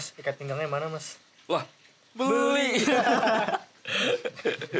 [0.00, 1.20] Mas, ikat pinggangnya mana, Mas?
[1.44, 1.60] Wah,
[2.16, 2.80] beli.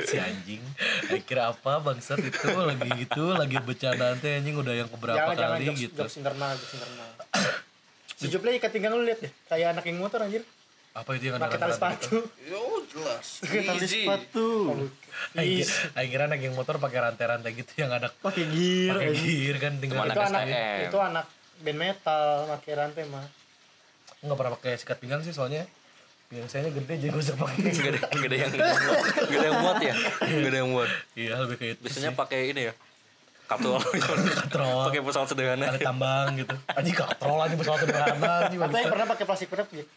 [0.09, 0.64] si anjing
[1.04, 5.36] Saya kira apa bangsat itu lagi gitu lagi bercanda teh anjing udah yang keberapa jangan,
[5.36, 7.11] jangan, kali jokes, gitu jokes internal, jokes internal.
[8.17, 10.41] si Juple ikat pinggang lu lihat deh, kayak anak yang motor anjir.
[10.96, 12.16] apa itu yang ada Pakai tali sepatu.
[12.48, 13.27] Yo, jelas.
[13.45, 14.48] Pakai tali sepatu.
[15.36, 15.68] Is.
[15.93, 18.96] kira- anak yang motor pakai rantai-rantai gitu yang ada Pakai gear.
[18.96, 20.43] pakai gear kan tinggal Itu itu anak
[20.89, 21.27] itu anak
[21.61, 22.25] band metal
[22.57, 23.39] pakai rantai mah.
[24.20, 25.64] Nggak pernah pakai sikat pinggang sih soalnya.
[26.30, 27.74] Biasanya gede jadi gue usah pakai.
[27.74, 29.94] Ada, gak ada yang ada yang muat ya?
[30.22, 30.90] Ada yang muat.
[31.18, 32.74] Iya lebih kayak itu biasanya pakai ini ya?
[33.50, 33.83] Katrol.
[34.46, 34.83] Katrol.
[34.86, 35.74] Pakai pesawat sederhana.
[35.74, 36.55] Tali tambang gitu.
[36.70, 38.46] Anjing katrol anjing pesawat sederhana.
[38.46, 39.91] Yang pernah pakai plastik wrap gitu?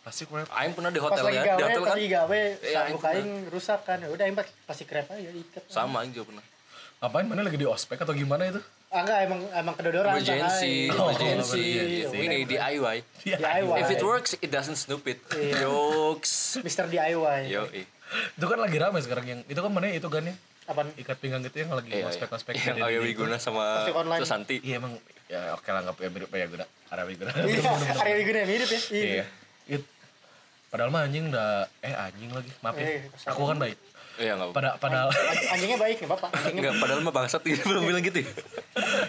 [0.00, 0.48] plastik wrap.
[0.56, 1.92] Aing pernah di hotel ya di hotel kan?
[1.96, 3.98] lagi gawe, Iya, sabuk aing aing rusak kan.
[4.00, 5.62] Ya udah aing pakai plastik wrap aja ikat.
[5.68, 6.44] sama Aing juga pernah.
[7.00, 8.60] Ngapain mana lagi di ospek atau gimana itu
[8.90, 10.12] Ah enggak emang emang kedodoran.
[10.12, 10.98] emergency Shanghai.
[10.98, 12.18] Oh, emergency emergency.
[12.18, 13.78] ini DIY DIY.
[13.78, 15.62] if it works it doesn't stupid Iya.
[15.62, 16.90] jokes Mr.
[16.90, 17.40] DIY.
[17.46, 20.34] yo itu kan lagi ramai sekarang yang itu kan mana itu kan ya
[20.66, 20.90] Apaan?
[20.96, 22.10] ikat pinggang gitu yang lagi Iya, iya.
[22.10, 22.98] ospek-ospek yang Arya.
[22.98, 23.86] Wiguna sama.
[24.18, 27.62] Susanti iya emang ya oke lah nggak ya mirip ya guna Arya Wiguna Iya,
[27.94, 28.80] Arya Wiguna mirip ya.
[28.90, 29.24] iya
[29.70, 29.86] It,
[30.66, 33.78] padahal mah anjing udah eh anjing lagi maaf ya aku kan baik
[34.16, 36.28] iya nggak pada padahal An- Anjingnya baik nih Bapak.
[36.32, 38.30] Anjingnya Enggak, padahal mah bangsat dia belum bilang gitu ya.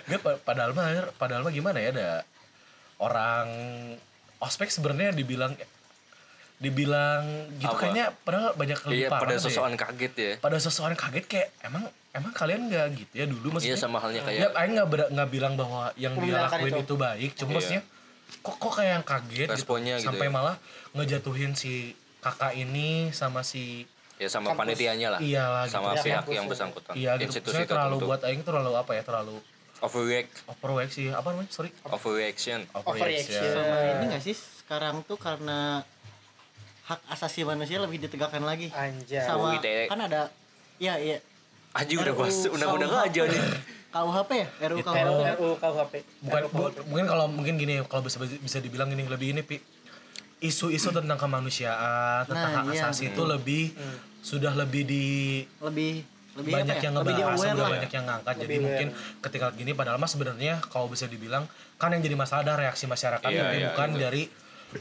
[0.05, 2.09] Nggak, pa- padahal mah padahal mah gimana ya ada
[2.97, 3.47] orang
[4.37, 5.57] ospek sebenarnya dibilang
[6.57, 7.25] dibilang
[7.57, 7.81] gitu Apa?
[7.81, 10.31] kayaknya padahal banyak lebih Iya, pada sosokan kaget ya.
[10.37, 14.21] pada seseorang kaget kayak emang emang kalian nggak gitu ya dulu maksudnya Iya sama halnya
[14.21, 16.81] ya kayak Aing nggak ber- nggak bilang bahwa yang dia lakuin itu.
[16.83, 17.55] itu, baik cuma Iya.
[17.57, 17.81] maksudnya
[18.39, 20.31] kok kok kayak yang kaget Responnya gitu, gitu sampai ya.
[20.31, 20.55] malah
[20.93, 21.73] ngejatuhin si
[22.21, 23.89] kakak ini sama si
[24.21, 24.61] ya sama Kampus.
[24.61, 25.19] panitianya lah.
[25.19, 25.73] Iya lah, gitu.
[25.73, 26.49] Sama Ya, pihak kampus yang ya.
[26.49, 26.93] bersangkutan.
[26.93, 28.05] iya gitu Institusi terlalu tertentu.
[28.05, 29.35] buat Aing terlalu apa ya terlalu
[29.79, 32.59] overreact, overreact sih apa namanya sorry overreaction.
[32.71, 33.41] Overreaction.
[33.41, 35.81] Sama ini gak sih sekarang tuh karena
[36.83, 38.69] hak asasi manusia lebih ditegakkan lagi.
[38.69, 39.25] Anjay.
[39.25, 39.89] Sama UITE.
[39.89, 40.29] kan ada
[40.77, 41.17] Iya, iya.
[41.71, 43.41] Anjing udah bahas undang-undang aja nih.
[43.91, 44.47] KUHP ya?
[44.65, 44.87] RUU Itu.
[44.87, 45.03] KUHP.
[45.03, 45.93] RU RU KUHP.
[46.21, 46.77] bukan RU KUHP.
[46.85, 49.57] mungkin kalau mungkin gini kalau bisa bisa dibilang gini lebih ini pi
[50.39, 52.81] isu-isu tentang kemanusiaan tentang Nah, hak iya.
[52.83, 53.77] asasi itu lebih
[54.21, 55.05] sudah lebih di
[55.59, 55.93] Lebih
[56.31, 56.85] lebih banyak apa ya?
[56.85, 57.71] yang lebih ngebahas aware udah lah.
[57.75, 58.87] banyak yang ngangkat jadi Lebih mungkin
[59.19, 61.43] ketika gini padahal mah sebenarnya kalau bisa dibilang
[61.75, 63.99] kan yang jadi masalah adalah reaksi masyarakat Iya, tapi iya, bukan itu.
[63.99, 64.23] dari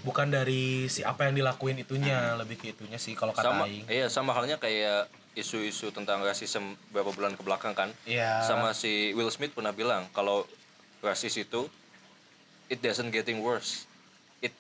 [0.01, 3.83] bukan dari si apa yang dilakuin itunya lebih ke itunya sih kalau kata Sama aing
[3.89, 7.91] iya sama halnya kayak isu-isu tentang rasisme beberapa bulan ke belakang kan.
[8.05, 8.43] Iya.
[8.45, 10.43] Sama si Will Smith pernah bilang kalau
[11.01, 11.67] rasis itu
[12.67, 13.87] it doesn't getting worse.
[14.39, 14.55] It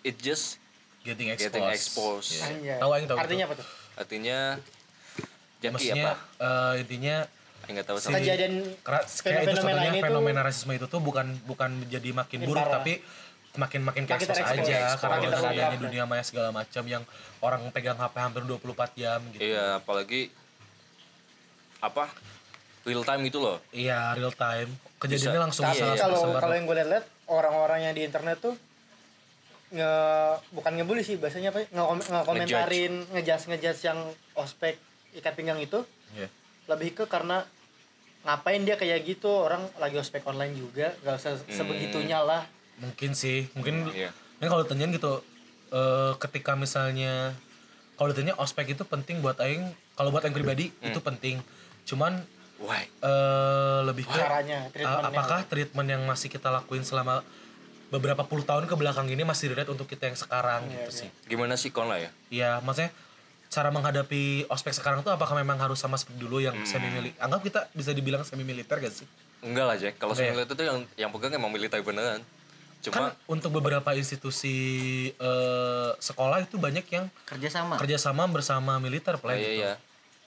[0.00, 0.58] it just
[1.00, 2.30] getting exposed, Getting exposed.
[2.32, 2.42] Iya.
[2.48, 2.78] Anjay.
[2.78, 3.50] tahu aing tahu Artinya itu.
[3.50, 3.66] apa tuh?
[3.94, 4.58] Artinya
[5.62, 6.14] Ya, Jaki maksudnya apa?
[6.42, 7.16] eh, intinya
[7.64, 8.18] nggak tahu sama.
[8.18, 12.10] Kejadian Kera- kayak itu fenomena contohnya ini tuh- fenomena rasisme itu tuh bukan bukan menjadi
[12.12, 12.74] makin buruk parah.
[12.76, 12.92] tapi
[13.54, 14.58] makin makin ke terekspos.
[14.58, 14.98] aja Expose.
[14.98, 15.78] karena ya.
[15.78, 17.04] dunia maya segala macam yang
[17.38, 19.44] orang pegang HP hampir 24 jam gitu.
[19.44, 20.34] Iya, apalagi
[21.78, 22.10] apa?
[22.82, 23.62] Real time gitu loh.
[23.70, 24.70] Iya, real time.
[24.98, 25.44] Kejadiannya Bisa.
[25.46, 26.02] langsung Iya, bisa iya.
[26.02, 28.54] langsung kalau kalau yang gue lihat orang-orang yang di internet tuh
[29.72, 29.92] nge
[30.52, 33.98] bukan ngebully sih bahasanya apa nge ngekomentarin ngejas ngejas yang
[34.34, 34.76] ospek
[35.12, 35.80] ikat pinggang itu
[36.12, 36.28] Iya.
[36.68, 37.48] lebih ke karena
[38.22, 42.44] ngapain dia kayak gitu orang lagi ospek online juga gak usah sebegitunya lah
[42.78, 44.10] Mungkin sih, mungkin Iya.
[44.38, 45.22] ini kalau ditanyain gitu
[45.70, 47.32] eh, ketika misalnya
[47.94, 49.62] kalau ditanya ospek itu penting buat aing,
[49.94, 50.90] kalau buat aing pribadi Hmm.
[50.90, 51.38] itu penting.
[51.84, 52.20] Cuman
[52.58, 52.84] Why?
[52.98, 57.22] eh lebih ke Caranya, uh, apakah treatment yang masih kita lakuin selama
[57.92, 60.98] beberapa puluh tahun ke belakang ini masih relate untuk kita yang sekarang Iya, gitu iya.
[60.98, 61.08] sih.
[61.26, 62.10] Gimana sih kon lah ya?
[62.32, 62.88] Iya, maksudnya
[63.46, 66.64] cara menghadapi ospek sekarang tuh apakah memang harus sama seperti dulu yang Hmm.
[66.64, 67.20] semi militer?
[67.20, 69.04] Anggap kita bisa dibilang semi militer gak sih?
[69.42, 70.00] Enggak lah, Jack.
[70.00, 70.32] Kalau ya?
[70.32, 72.24] militer itu yang yang pegang emang militer beneran.
[72.80, 74.56] Cuma kan untuk beberapa institusi
[75.12, 77.76] eh, sekolah itu banyak yang Kerjasama.
[77.76, 79.60] kerjasama bersama militer Oh, play iya gitu.
[79.60, 79.72] iya.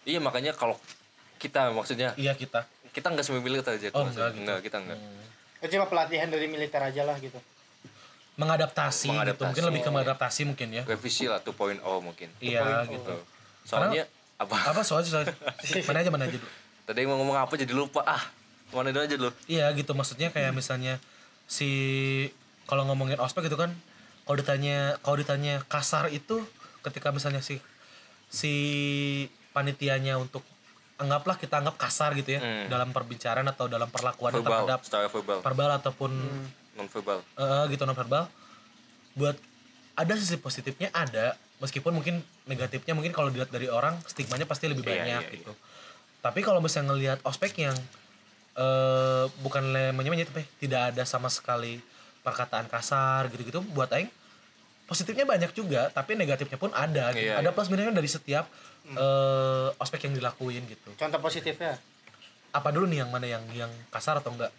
[0.05, 0.77] Iya makanya kalau
[1.35, 2.63] kita maksudnya Iya kita.
[2.91, 4.39] kita nggak semi militer aja Oh, enggak gitu.
[4.39, 4.99] enggak kita enggak.
[5.57, 7.35] itu cuma pelatihan dari militer aja lah gitu
[8.35, 9.13] Mengadaptasi, gitu.
[9.13, 9.47] Mengadaptasi.
[9.47, 10.83] Mungkin lebih ke mengadaptasi mungkin ya.
[10.83, 12.27] Revisi lah 2.0 mungkin.
[12.37, 13.11] Iya Poin- gitu.
[13.11, 13.21] Tuh.
[13.63, 14.03] Soalnya
[14.35, 14.57] apa?
[14.69, 15.35] Apa soalnya soalnya
[15.87, 16.49] mana aja mana aja dulu.
[16.85, 18.03] Tadi mau ngomong apa jadi lupa.
[18.03, 18.21] Ah,
[18.69, 19.31] mana itu aja dulu.
[19.47, 20.99] Iya gitu maksudnya kayak misalnya
[21.45, 21.69] si
[22.65, 23.71] kalau ngomongin ospek gitu kan
[24.25, 26.41] kalau ditanya kalau ditanya kasar itu
[26.81, 27.61] ketika misalnya si
[28.27, 28.51] si
[29.51, 30.41] panitianya untuk
[30.95, 32.67] anggaplah kita anggap kasar gitu ya Hmm.
[32.67, 34.79] dalam perbincangan atau dalam perlakuan Verbal, terhadap
[35.11, 37.19] verbal, verbal ataupun non verbal.
[37.23, 38.27] eh, gitu non verbal
[39.15, 39.35] buat
[39.95, 41.39] ada sisi positifnya ada.
[41.63, 42.19] Meskipun mungkin
[42.51, 45.55] negatifnya mungkin kalau dilihat dari orang stigmanya pasti lebih Iya, banyak iya, gitu.
[46.19, 47.75] Tapi kalau misalnya ngelihat ospek yang
[48.55, 51.79] eh bukan namanya tapi tidak ada sama sekali
[52.23, 54.07] perkataan kasar gitu-gitu buat aing
[54.87, 57.31] positifnya banyak juga tapi negatifnya pun ada gitu.
[57.31, 57.55] Iya, ada iya.
[57.55, 58.47] plus minusnya dari setiap
[58.95, 60.91] eh, ospek yang dilakuin gitu.
[60.95, 61.79] Contoh positifnya?
[62.55, 64.51] Apa dulu nih yang mana yang yang kasar atau enggak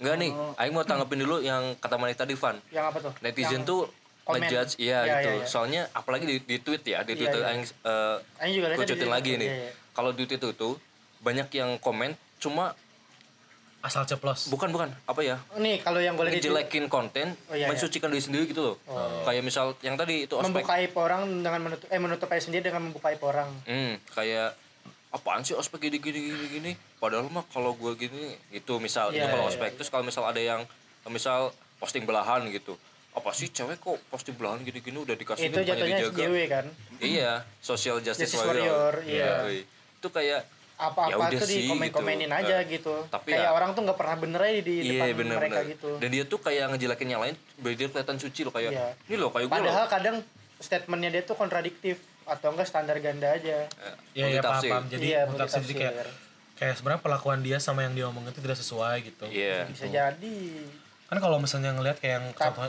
[0.00, 0.56] Enggak nih, Oh.
[0.56, 2.56] Aing mau tanggepin dulu yang kata Manit tadi Van.
[2.70, 3.80] yang apa tuh Netizen Yang tuh
[4.22, 4.40] komen.
[4.40, 5.30] ngejudge iya Iya, gitu.
[5.30, 5.46] iya, iya.
[5.46, 7.48] Soalnya apalagi di, di tweet ya, di Iya, Twitter iya.
[7.50, 9.44] Aing eh, Aing juga kucutin di- lagi nih.
[9.46, 9.72] iya, iya.
[9.90, 10.80] Kalau di Twitter tuh
[11.20, 12.72] banyak yang komen cuma
[13.80, 15.40] asal ceplos bukan bukan apa ya?
[15.54, 17.66] nih kalau yang itu ngejelekin konten, Oh, iya, iya.
[17.66, 18.76] mensucikan diri sendiri gitu loh.
[19.22, 20.52] Kayak misal yang tadi itu ospek.
[20.52, 24.52] membuka aib orang dengan menutup eh menutup aib sendiri dengan membuka aib orang Hmm, kayak
[25.10, 26.72] apaan sih ospek gini gini gini gini.
[26.96, 29.70] Padahal mah kalau gua gini itu misal itu Iya, kalau iya, ospek.
[29.74, 30.62] Terus kalau misal ada yang
[31.04, 32.78] misal posting belahan gitu.
[33.10, 36.66] Apa sih cewek kok posting belahan gini-gini udah dikasih itu jatuhnya SJW kan
[36.96, 38.70] Iya, social justice, Justice warrior.
[38.70, 39.32] warrior, iya.
[39.44, 39.64] Wih.
[39.98, 40.46] Itu kayak
[40.80, 42.40] Ya apa-apa udah tuh di sih, komen-komenin gitu.
[42.40, 45.12] aja Eh, gitu tapi kayak ya- orang tuh nggak pernah bener aja di iya depan
[45.18, 45.72] bener mereka bener.
[45.76, 48.88] gitu Dan dia tuh kayak ngejelekin yang lain, biar dia kelihatan suci loh kayak Iya.
[49.04, 49.60] ini loh kayak gue loh.
[49.60, 50.16] padahal kadang
[50.56, 53.66] statementnya dia tuh kontradiktif atau enggak standar ganda aja.
[54.16, 54.84] Ya ya paham paham.
[54.88, 55.94] Jadi Iya, multitafsir jadi kayak
[56.60, 59.24] kayak sebenarnya pelakuan dia sama yang dia omongin itu tidak sesuai gitu.
[59.28, 59.64] Iya.
[59.68, 60.38] bisa jadi.
[61.08, 62.68] Kan kalau misalnya ngelihat kayak yang contoh,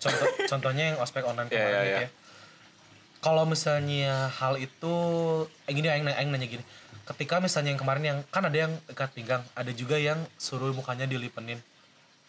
[0.00, 2.02] contoh contohnya yang ospek online Iya, kemarin iya, gitu iya.
[2.02, 2.10] ya.
[3.20, 4.94] Kalau misalnya hal itu
[5.68, 6.64] eh, gini aing, aing nanya gini.
[7.04, 11.04] Ketika misalnya yang kemarin yang kan ada yang ikat pinggang ada juga yang suruh mukanya
[11.04, 11.60] dilipenin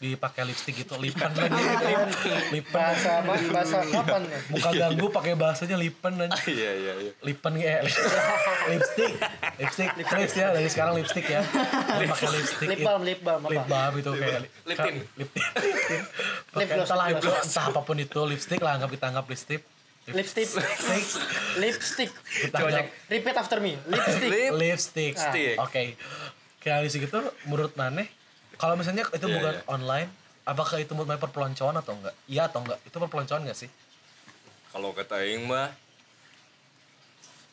[0.02, 1.62] dipakai lipstick gitu lipen lagi
[2.58, 4.40] lipen bahasa mas bahasa kapan ya?
[4.50, 7.12] Muka ganggu pakai bahasanya lipen aja Iya iya iya.
[7.22, 9.14] lipen ya lipstick.
[9.62, 9.90] Lipstick.
[10.10, 11.46] Please ya dari sekarang lipstick ya.
[11.46, 12.68] Pakai lipstick.
[12.74, 14.98] Lip balm lip balm lip balm itu kayak lip tint.
[15.22, 15.46] lip tint
[16.58, 16.70] Lip
[17.22, 19.62] gloss, entah apa pun itu lipstick lah anggap kita anggap lipstick.
[20.10, 20.50] Lipstick.
[21.62, 22.10] Lipstick.
[22.50, 23.78] Lipstick repeat after me.
[23.86, 24.30] Lipstick.
[24.34, 24.52] Lip.
[24.58, 25.14] lipstick.
[25.14, 25.56] Lipstick.
[25.62, 25.84] oke.
[26.58, 28.10] Kayak di situ menurut maneh
[28.62, 29.64] kalau misalnya itu Iya, bukan iya.
[29.66, 30.10] online
[30.46, 33.72] apakah itu menurut perpeloncoan atau enggak iya atau enggak itu perpeloncoan enggak sih
[34.72, 35.68] Kalau kata Aing mah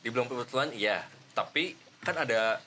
[0.07, 1.03] dibilang kebetulan iya,
[1.35, 2.63] tapi kan ada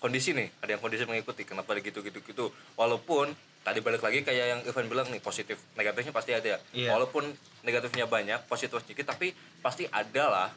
[0.00, 2.48] kondisi nih, ada yang kondisi mengikuti kenapa ada gitu gitu gitu.
[2.80, 6.56] Walaupun tadi balik lagi kayak yang Ivan bilang nih positif, negatifnya pasti ada.
[6.72, 6.96] Iya.
[6.96, 7.28] Walaupun
[7.60, 10.48] negatifnya banyak, positif sedikit tapi pasti ada lah.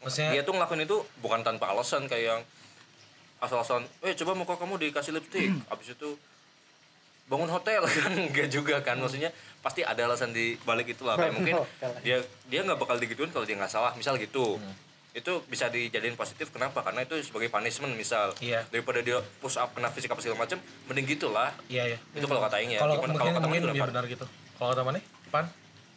[0.00, 2.40] maksudnya Dia tuh ngelakuin itu bukan tanpa alasan kayak yang
[3.42, 6.14] asal-asalan, eh coba muka kamu dikasih lipstick, habis itu
[7.26, 7.82] bangun hotel.
[7.98, 9.34] Kan enggak juga kan maksudnya
[9.64, 11.18] pasti ada alasan di balik itu lah.
[11.18, 11.56] Kayak mungkin
[12.06, 14.60] dia dia nggak bakal digituin kalau dia nggak salah misal gitu.
[15.12, 16.80] Itu bisa dijadiin positif kenapa?
[16.80, 18.32] Karena itu sebagai punishment misal.
[18.40, 18.64] Iya.
[18.72, 21.52] daripada dia push up kena fisik apa segala macam mending gitulah.
[21.72, 21.98] Iya iya.
[22.12, 22.80] Itu kalau kata Aing ya.
[22.80, 23.90] Kalau kalau kata mungkin kenapa?
[23.90, 24.24] benar gitu.
[24.60, 25.02] Kalau kata maneh
[25.32, 25.48] pan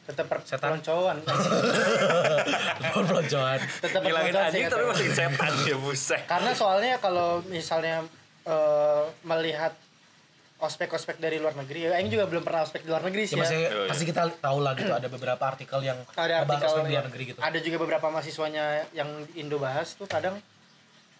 [0.05, 0.77] tetap Setan.
[0.77, 1.17] perpeloncoan
[2.93, 8.05] perpeloncoan tetap ngilangin anjing tapi masih setan ya buset karena soalnya kalau misalnya
[8.43, 9.73] eh, melihat
[10.57, 13.35] ospek-ospek dari luar negeri ya Aing juga belum pernah ospek di luar negeri ya sih
[13.35, 13.89] ya, maksudnya Iya, iya.
[13.91, 17.07] pasti kita tahu lah gitu ada beberapa artikel yang ada artikel ospek di luar yang-
[17.07, 20.39] negeri gitu ada juga beberapa mahasiswanya yang Indo bahas tuh kadang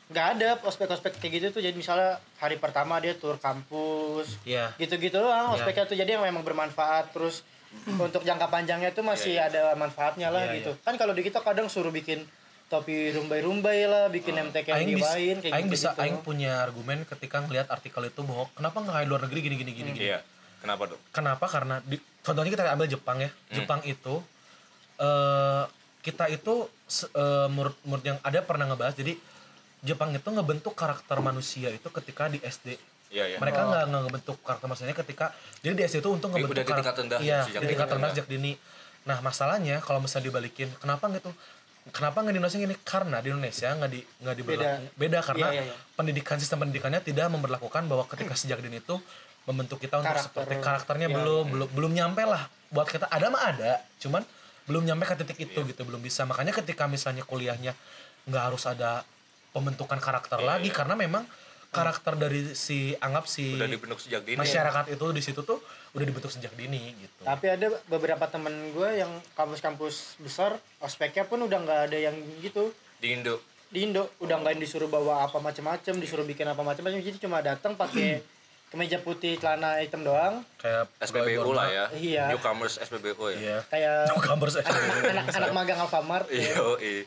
[0.06, 4.70] nggak ada ospek-ospek kayak gitu tuh jadi misalnya hari pertama dia tur kampus Iya.
[4.78, 5.56] gitu-gitu doang Iya.
[5.58, 7.42] ospeknya tuh jadi yang memang bermanfaat terus
[7.86, 11.44] untuk jangka panjangnya tuh masih Iya, ada manfaatnya lah Iya, gitu kan kalau di kita
[11.44, 12.26] kadang suruh bikin
[12.66, 16.66] topi rumbai-rumbai lah bikin MTK yang Aing bisa, dibain kayak Aing gitu, bisa, Aing punya
[16.66, 20.06] argumen ketika ngelihat artikel itu bahwa kenapa nggak luar negeri gini gini gini gini.
[20.10, 20.20] iya
[20.66, 21.46] kenapa tuh Kenapa?
[21.46, 23.30] Karena di, contohnya kita ambil Jepang ya.
[23.30, 23.54] Hmm.
[23.54, 24.16] Jepang itu
[24.98, 25.64] eh
[26.02, 26.70] kita itu
[27.14, 28.98] eh, menurut, menurut yang ada pernah ngebahas.
[28.98, 29.14] Jadi
[29.86, 32.78] Jepang itu ngebentuk karakter manusia itu ketika di SD.
[33.08, 35.26] Iya iya Mereka nggak nggak ngebentuk karakter manusianya ketika
[35.60, 37.88] jadi di SD itu untuk ngebentuk udah di tingkat karakter- rendah Iya, sejak di tingkat
[37.90, 38.54] rendah sejak dini.
[39.04, 41.30] Nah, masalahnya kalau misalnya dibalikin, kenapa gitu?
[41.88, 42.76] Kenapa nggak di Indonesia gini?
[42.80, 45.76] Karena di Indonesia nggak di nggak diberlaku beda, karena Iya, iya, iya.
[45.94, 48.98] pendidikan sistem pendidikannya tidak memperlakukan bahwa ketika sejak dini itu
[49.46, 50.26] membentuk kita untuk Karakter.
[50.28, 54.26] seperti karakternya Iya, belum belum belum nyampe lah buat kita ada mah ada cuman
[54.66, 55.70] belum nyampe ke titik itu Iya.
[55.70, 57.78] gitu belum bisa makanya ketika misalnya kuliahnya
[58.26, 59.06] nggak harus ada
[59.52, 60.76] pembentukan karakter Iya, lagi iya.
[60.76, 61.30] karena memang
[61.76, 64.40] karakter dari si anggap si udah dibentuk sejak dini.
[64.40, 65.60] masyarakat itu di situ tuh
[65.92, 67.22] udah dibentuk sejak dini gitu.
[67.28, 72.72] Tapi ada beberapa temen gue yang kampus-kampus besar ospeknya pun udah nggak ada yang gitu.
[73.04, 73.44] Di Indo.
[73.68, 77.76] Di Indo udah nggak disuruh bawa apa macam-macam disuruh bikin apa macam-macam jadi cuma datang
[77.76, 78.24] pakai
[78.72, 80.42] kemeja putih celana hitam doang.
[80.60, 81.86] Kayak SPBU lah ya.
[81.92, 82.24] Iya.
[82.32, 83.38] newcomers SPBU ya.
[83.38, 83.58] Iya.
[83.68, 86.28] Kayak Newcomers anak-anak magang Alfamart.
[86.32, 87.04] Iya iya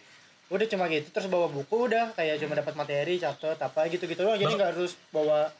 [0.48, 4.20] udah cuma gitu terus bawa buku udah kayak cuma dapat materi catat apa gitu gitu
[4.22, 5.52] doang jadi nggak harus bawa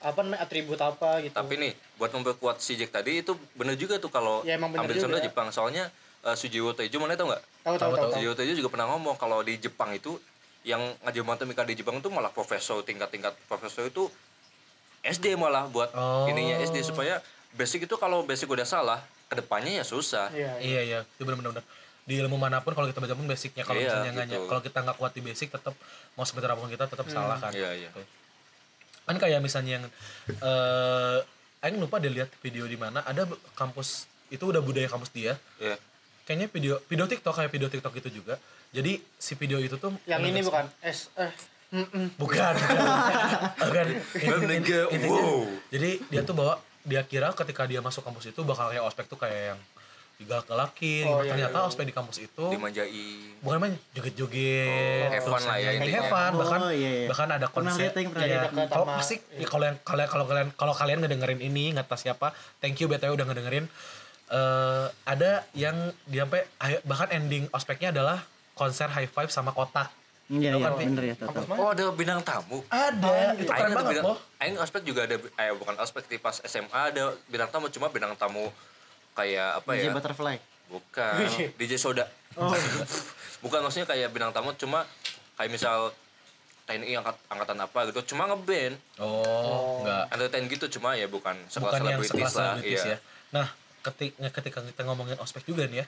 [0.00, 3.96] apa namanya atribut apa gitu Tapi nih, buat memperkuat si Jack tadi itu bener juga
[3.96, 5.16] tuh kalau Ya, emang bener ambil contoh.
[5.18, 5.48] Jepang.
[5.48, 5.88] Soalnya
[6.20, 7.40] uh, Sujiwo Tejo mana tau nggak?
[7.62, 8.12] tahu tahu tahu tahu.
[8.14, 10.20] Sujiwo Tejo juga pernah ngomong kalau di Jepang itu
[10.60, 14.08] yang ngajar matematika di Jepang itu malah profesor tingkat-tingkat profesor itu
[15.02, 16.24] SD malah buat Oh.
[16.26, 20.52] ininya SD supaya basic itu kalau basic udah salah ke depannya ya susah Iya.
[20.58, 20.60] iya.
[20.60, 21.64] Iya iya, itu benar-benar
[22.04, 24.44] di ilmu mana pun kalau kita belajar pun basicnya kalau Iya, misalnya nggak gitu.
[24.44, 25.74] kalau kita nggak kuat di basic tetap
[26.14, 27.48] mau sebentar apa pun kita tetap salah kan.
[27.50, 27.88] Iya, iya.
[27.88, 28.02] Gitu.
[29.04, 29.84] Kan kayak misalnya yang
[30.40, 31.18] eh
[31.60, 35.32] Aing lupa deh lihat video di mana ada be- kampus itu udah budaya kampus dia.
[35.56, 35.80] ya
[36.24, 38.36] Kayaknya video video TikTok kayak video TikTok itu juga.
[38.68, 41.32] Jadi si video itu tuh Yang ini bukan S eh
[41.72, 42.08] mm, mm.
[42.20, 42.52] bukan
[43.64, 43.86] bukan,
[45.68, 49.16] jadi dia tuh bawa dia kira ketika dia masuk kampus itu bakal kayak ospek tuh
[49.16, 49.60] kayak yang
[50.14, 51.20] digalak-galakin Oh, gitu.
[51.20, 51.68] iya, ternyata iya, iya.
[51.68, 56.38] ospek di kampus itu dimanjain bukan main joget-joget Oh, fun lah ya have fun Oh,
[56.40, 57.06] bahkan iya, iya.
[57.10, 57.90] bahkan ada pernah ya,
[58.70, 61.98] kalau sama- asik ya, kalau yang kalian kalau kalian kalau kalian ngedengerin ini nggak tahu
[62.00, 63.66] siapa thank you btw udah ngedengerin.
[64.24, 65.76] Eh ada yang
[66.08, 66.48] dia sampai
[66.82, 69.92] bahkan ending ospeknya adalah konser high five sama kotak.
[70.24, 71.60] Iya, iya, kan, bener ya, mana?
[71.60, 72.64] oh ada bintang tamu.
[72.72, 74.16] Ada itu Aing keren ada banget loh.
[74.40, 78.16] Aing ospek juga ada eh bukan ospek di pas SMA ada bintang tamu cuma bintang
[78.16, 78.48] tamu
[79.14, 80.36] kayak apa DJ ya Butterfly.
[80.66, 81.48] bukan Wih.
[81.56, 82.06] DJ Soda
[83.44, 84.82] bukan maksudnya kayak bintang tamu cuma
[85.34, 85.94] kayak misal
[86.64, 91.60] TNI angkat, angkatan apa gitu cuma ngeband oh enggak entertain gitu cuma ya bukan sekelas
[91.60, 92.98] bukan yang selebritis sekelas lah selebritis iya ya.
[93.34, 93.46] Nah,
[93.82, 95.86] ketika ketika kita ngomongin ospek juga nih ya,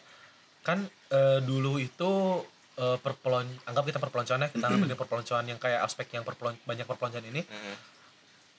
[0.61, 2.43] kan eh, dulu itu
[2.75, 6.85] eh, perpelon anggap kita perpeloncoan ya, kita ngambil perpeloncoan yang kayak ospek yang perpelon banyak
[6.85, 7.75] perpeloncoan ini Mm-mm.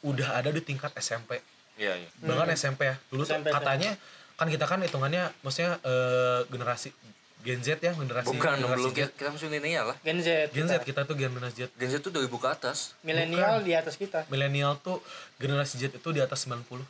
[0.08, 1.38] udah ada di tingkat SMP.
[1.76, 2.96] iya iya Bahkan SMP ya.
[3.12, 3.92] Dulu tuh SMP, katanya
[4.38, 6.94] kan kita kan hitungannya maksudnya eh, generasi
[7.40, 8.98] Gen Z ya, generasi bukan generasi belum Z.
[8.98, 10.30] kita, kita masih milenial lah Gen Z.
[10.52, 10.86] Gen Z kita.
[10.86, 11.70] kita tuh generasi Z.
[11.74, 14.28] Gen Z tuh 2000 ke atas Milenial di atas kita.
[14.28, 15.00] Milenial tuh
[15.38, 16.82] generasi Z itu di atas 90.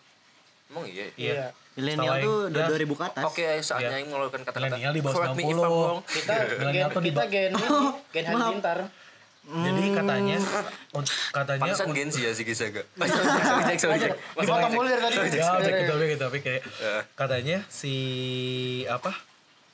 [0.68, 1.12] emang iya ya?
[1.16, 1.48] Iya.
[1.78, 2.68] Milenial tuh ya.
[2.68, 3.24] 2000 ke atas.
[3.24, 3.98] Oke, saatnya Iya.
[3.98, 4.66] yang mengeluarkan kata-kata.
[4.68, 5.56] Milenial di bawah Correct me if 90.
[5.58, 6.00] I'm wrong.
[6.04, 7.52] Kita Milenial gen tuh kita gen
[8.10, 8.78] gen halilintar.
[9.48, 10.38] Jadi katanya
[10.92, 12.84] untuk katanya Pantesan Gen Z ya Ziggy Saga.
[13.00, 14.20] Sorry, sorry, Jack.
[14.36, 15.40] Dipotong mulu dari tadi.
[15.40, 16.62] Ya, cek gitu, gitu, tapi kayak
[17.16, 17.94] katanya si
[18.92, 19.16] apa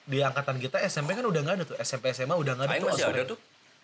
[0.03, 2.83] di angkatan kita SMP kan udah nggak ada tuh SMP SMA udah nggak ada Aing
[2.83, 3.37] tuh masih ada tuh.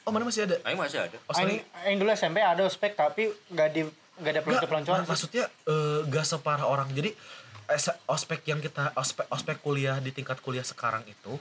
[0.03, 1.15] oh mana masih ada Aing masih ada.
[1.15, 1.33] oh.
[1.33, 3.81] Aing, aing dulu SMP ada ospek tapi nggak di
[4.19, 4.99] nggak ada pelonco-peloncoan.
[5.01, 7.15] ma- maksudnya eh, nggak separah orang jadi
[8.05, 11.39] ospek yang kita ospek ospek kuliah di tingkat kuliah sekarang itu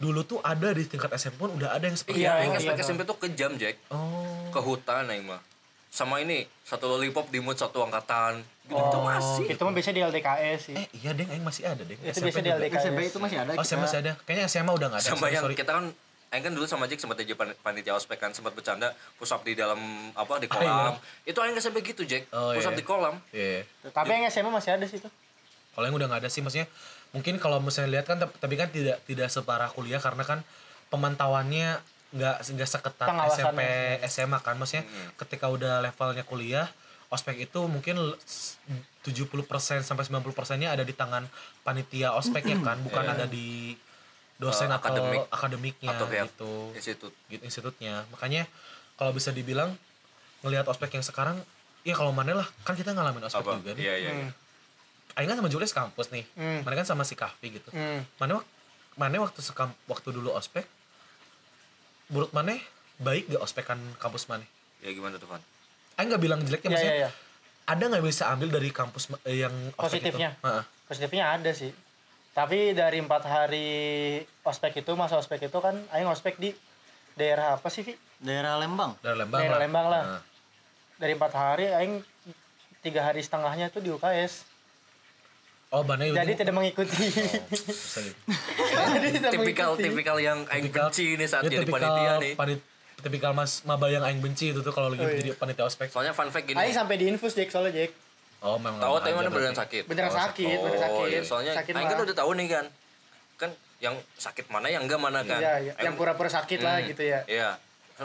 [0.00, 2.58] dulu tuh ada di tingkat SMP pun udah ada yang seperti Iya, Iya, Aing iya,
[2.58, 2.82] aspek iya.
[2.82, 3.76] SMP tuh kejam, Jack.
[3.90, 5.40] oh Ke hutan Aing mah.
[5.88, 8.40] Sama ini, satu lollipop di mood satu angkatan.
[8.64, 9.44] Gitu itu Oh, masih.
[9.44, 10.74] Itu mah biasanya di LDKS sih.
[10.74, 12.50] eh iya deh Aing masih ada deh Itu SMP biasa di.
[12.50, 12.80] LDKS.
[12.80, 13.50] SMP itu masih ada.
[13.52, 15.54] oh SMA masih ada kayaknya SMA udah nggak ada Sama sorry, yang sorry.
[15.54, 15.84] kita kan
[16.30, 18.88] Aing kan dulu sama Jack sempat jadi pan- panitia ospek kan sempat bercanda
[19.18, 19.76] push up di dalam
[20.14, 20.94] apa di Ah, kolam.
[21.24, 22.30] Itu Aing SMP gitu, Jack.
[22.30, 22.78] Oh, push up iya.
[22.78, 23.14] di kolam.
[23.28, 23.66] Iya.
[23.84, 25.10] Tapi yang SMA masih ada sih itu.
[25.70, 26.70] Kalau yang udah nggak ada sih maksudnya
[27.10, 30.40] mungkin kalau misalnya lihat kan tapi kan tidak tidak separah kuliah karena kan
[30.88, 31.78] pemantauannya
[32.10, 33.60] nggak nggak seketat SMP.
[34.04, 34.82] SMA kan maksudnya
[35.16, 36.66] ketika udah levelnya kuliah
[37.08, 38.58] ospek itu mungkin l- s-
[39.02, 39.42] 70%
[39.80, 41.26] sampai 90 persennya ada di tangan
[41.60, 43.12] panitia ospek ya kan bukan Iya.
[43.12, 43.74] ada di
[44.36, 45.22] dosen Eh, atau akademik.
[45.28, 47.12] akademiknya Atau gitu institut.
[47.26, 48.46] gitu institutnya makanya
[48.94, 49.74] kalau bisa dibilang
[50.40, 51.36] ngelihat ospek yang sekarang
[51.80, 53.56] ya kalau mana lah kan kita ngalamin ospek Apa?
[53.56, 54.10] juga nih Iya, iya.
[54.12, 54.24] iya.
[54.24, 54.32] Hmm.
[55.12, 56.24] Aing kan sama Julius kampus nih.
[56.32, 56.60] Hmm.
[56.60, 57.70] Mana kan sama si Kahfi gitu.
[57.70, 58.02] Hmm.
[58.16, 58.48] Mana wak-
[58.94, 60.66] mana waktu sekam waktu dulu ospek
[62.06, 62.58] menurut mana
[62.98, 64.42] baik gak ospekan kampus mana?
[64.78, 65.40] Ya gimana tuh, Van?
[65.94, 66.96] Aing nggak bilang jeleknya Iya, maksudnya.
[66.96, 67.10] iya, iya.
[67.64, 70.30] Ada nggak bisa ambil dari kampus eh, yang ospek Positifnya.
[70.32, 70.42] Itu?
[70.42, 70.64] Heeh.
[70.84, 71.70] Positifnya ada sih.
[72.30, 73.68] Tapi dari empat hari
[74.40, 76.50] ospek itu, masa ospek itu kan aing ospek di
[77.12, 77.94] daerah apa sih, Vi?
[78.16, 78.96] Daerah Lembang.
[78.98, 79.60] Dari Lembang Daerah lah.
[79.60, 80.02] Lembang lah.
[80.04, 80.22] Heeh.
[80.96, 81.94] Dari empat hari aing
[82.80, 84.49] tiga hari setengahnya itu di UKS.
[85.70, 86.12] Oh, mana itu?
[86.12, 86.98] Jadi tidak mengikuti.
[86.98, 88.10] Gitu.
[88.90, 89.86] Jadi tidak tipikal mengikuti.
[89.86, 92.32] tipikal yang aing benci nih saat jadi tipikal panitia nih.
[92.34, 92.64] panit-
[92.98, 95.16] tipikal mas maba yang aing benci itu tuh kalau lagi Oh, iya.
[95.16, 95.86] jadi panitia ospek.
[95.88, 96.58] Soalnya fun fact gini.
[96.58, 97.94] Aing sampai di infus Jack soalnya Jack.
[98.40, 98.76] Oh, memang.
[98.78, 99.84] Tahu tapi mana beneran sakit.
[99.86, 100.98] Beneran Oh, sakit, beneran sakit.
[100.98, 101.20] Oh, iya.
[101.22, 102.66] soalnya sakit Aing kan udah tahu nih kan.
[103.38, 105.38] Kan yang sakit mana yang enggak mana kan.
[105.38, 105.72] Iya, iya.
[105.78, 107.20] Yang pura-pura sakit lah Hmm, gitu ya.
[107.24, 107.50] Iya.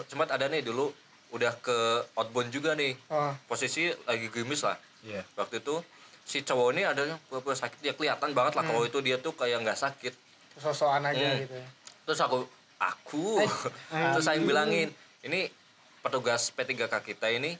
[0.05, 0.93] Sempat ada nih dulu
[1.31, 1.77] udah ke
[2.13, 2.93] outbound juga nih.
[3.09, 4.77] Oh, Posisi lagi gerimis lah.
[5.01, 5.25] Iya.
[5.33, 5.81] Waktu itu
[6.25, 9.31] si cowok ini ada yang pura-pura sakit ya kelihatan banget lah kalau itu dia tuh
[9.31, 10.13] kayak nggak sakit.
[10.55, 11.39] sosokan aja Hmm.
[11.41, 11.67] gitu ya.
[12.03, 12.37] Terus aku
[12.77, 13.43] aku
[13.85, 14.87] terus Aing bilangin
[15.21, 15.51] ini
[15.99, 17.59] petugas P3K kita ini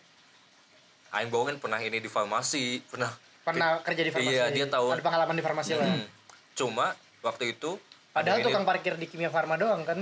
[1.12, 3.12] Aing bohongin pernah ini di farmasi pernah
[3.44, 4.32] Pernah kerja di farmasi.
[4.32, 4.90] Iya, dia tahu.
[4.90, 5.86] Ada pengalaman di farmasi lah.
[5.86, 6.08] Hmm.
[6.54, 6.92] cuma
[7.22, 7.76] waktu itu
[8.10, 10.00] Padahal ada ini- tukang parkir di Kimia Farma doang kan.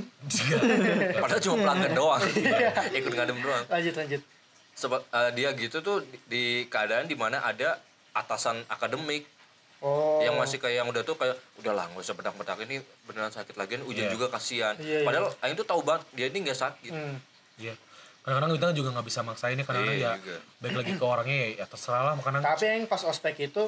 [1.15, 2.69] padahal cuma pelanggan doang Iya.
[2.93, 4.21] ikut ngadem doang Lanjut lanjut.
[4.71, 7.81] sebab eh, dia gitu tuh di, di keadaan di mana ada
[8.13, 9.25] atasan akademik
[9.79, 10.23] Oh.
[10.23, 13.51] yang masih kayak yang udah tuh kayak udah lah nggak usah bedak-bedak ini beneran sakit
[13.53, 14.15] lagi ujian Iya.
[14.15, 15.03] juga kasihan Iya, iya.
[15.03, 17.19] padahal Aing tuh tahu banget dia ini nggak sakit Hmm.
[17.59, 17.75] Iya.
[18.23, 20.37] Kadang-kadang kita juga nggak bisa maksain ya kadang-kadang Iya ya juga.
[20.57, 22.39] baik lagi ke orangnya ya, ya terserah lah makanan.
[22.41, 23.63] Tapi yang pas ospek itu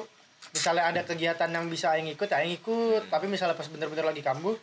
[0.48, 4.22] misalnya ada kegiatan yang bisa aing ikut ya aing ikut tapi misalnya pas bener-bener lagi
[4.22, 4.56] kambuh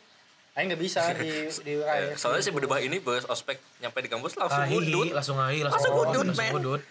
[0.53, 2.17] aing nggak bisa di di UKS.
[2.17, 5.85] soalnya si berdebah ini bahas ospek nyampe di kampus langsung Ahi, mundut langsung ahi, langsung,
[5.91, 6.81] ngudut, langsung ngudut.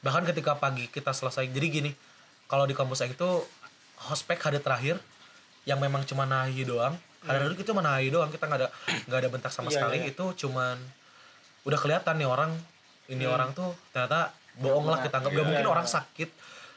[0.00, 1.44] Bahkan ketika pagi kita selesai.
[1.46, 1.90] Jadi gini,
[2.48, 3.30] kalau di kampus Aing itu
[4.08, 4.96] hospek hari terakhir
[5.62, 6.96] yang memang cuma nahi doang.
[7.20, 8.68] Hari itu cuma nahi doang, kita nggak ada
[9.04, 9.96] nggak ada bentak sama Iya, sekali.
[10.00, 10.10] iya.
[10.10, 10.80] Itu cuman
[11.68, 12.50] udah kelihatan nih orang
[13.08, 15.74] ini orang tuh ternyata bohong lah kita nggak nggak Iya, mungkin iya.
[15.76, 16.28] orang sakit.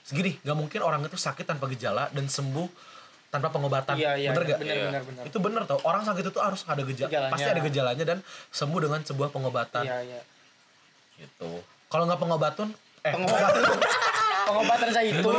[0.01, 2.68] Segini nggak mungkin orang itu sakit tanpa gejala dan sembuh
[3.32, 3.96] tanpa pengobatan.
[3.96, 4.86] Iya iya bener gak bener Iya.
[4.92, 5.24] bener bener.
[5.24, 5.80] Itu bener tau.
[5.88, 7.08] Orang sakit itu harus ada gejala.
[7.08, 7.32] Gejalanya.
[7.32, 8.18] pasti ada gejalanya dan
[8.51, 9.88] sembuh dengan sebuah pengobatan.
[9.88, 10.22] Iya iya.
[11.16, 11.63] Gitu.
[11.88, 12.68] Kalau nggak pengobatan
[13.01, 13.62] eh pengobatan
[14.43, 15.33] pengobatan zaitun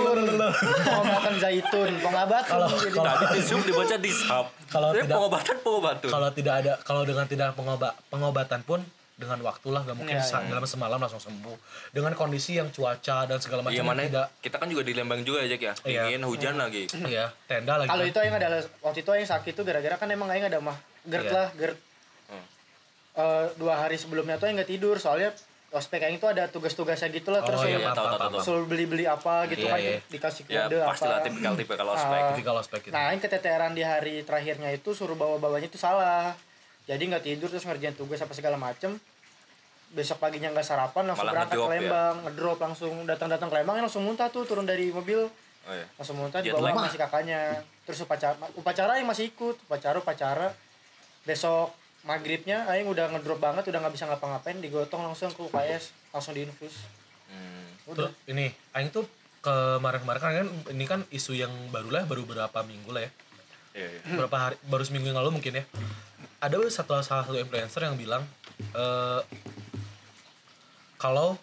[0.82, 4.46] pengobatan zaitun pengobatan Kalau- kalau- Zoom dibaca di sub.
[4.66, 6.08] Kalau tidak- pengobatan pengobatan.
[6.08, 8.80] kalau tidak ada kalau dengan tidak pengobat pengobatan pun
[9.12, 10.50] dengan waktu lah nggak mungkin Iya, sa- iya.
[10.50, 11.54] dalam semalam langsung sembuh
[11.90, 14.92] dengan kondisi yang cuaca dan segala macam Iya yang mana tidak kita kan juga di
[14.92, 15.74] Lembang juga ya Jack ya.
[15.84, 16.02] Iya.
[16.08, 16.84] Dingin, hujan lagi.
[17.06, 18.10] ya tenda lagi kalau kan.
[18.10, 18.48] itu aing ada
[18.80, 21.32] waktu itu aing sakit tuh gara-gara kan emang aing ada mah gerd Iya.
[21.32, 21.78] lah gerd
[22.24, 22.44] Hmm.
[23.12, 25.30] Eh, dua hari sebelumnya tuh aing nggak tidur soalnya
[25.72, 28.38] ospek aing tuh ada tugas-tugasnya gitu lah terus oh iya suruh- iya, tahu, apa tahu,
[28.38, 29.96] suruh beli-beli apa gitu Iya, kan iya.
[30.06, 31.94] dikasih Ya kode apa tipikal-tipikal Ah.
[31.94, 32.20] ospek.
[32.30, 36.36] ketika ospek itu Nah, yang keteteran di hari terakhirnya itu suruh bawa-bawanya itu salah.
[36.82, 39.00] Jadi nggak tidur terus ngerjain tugas apa segala macem.
[39.88, 41.72] Besok paginya nggak sarapan langsung Malah berangkat ke ya?
[41.74, 45.24] Lembang, ngedrop langsung datang-datang ke Lembang langsung muntah tuh turun dari mobil
[45.62, 45.84] Oh iya.
[45.94, 47.40] langsung muntah Jet dibawa masih kakaknya.
[47.82, 50.52] Terus upacara upacara yang masih ikut, upacara upacara.
[51.22, 56.34] Besok maghribnya aing udah ngedrop banget udah nggak bisa ngapa-ngapain digotong langsung ke UKS langsung
[56.34, 56.74] diinfus
[57.32, 57.64] Hmm.
[57.88, 59.08] udah Terus ini aing tuh
[59.40, 63.10] kemarin-kemarin kan kan ini kan isu yang baru lah baru beberapa minggu lah ya
[63.72, 64.00] Iya, iya.
[64.04, 65.64] beberapa hari baru seminggu yang lalu mungkin ya
[66.38, 68.20] ada satu salah satu influencer yang bilang
[68.76, 69.20] eh
[71.00, 71.40] kalau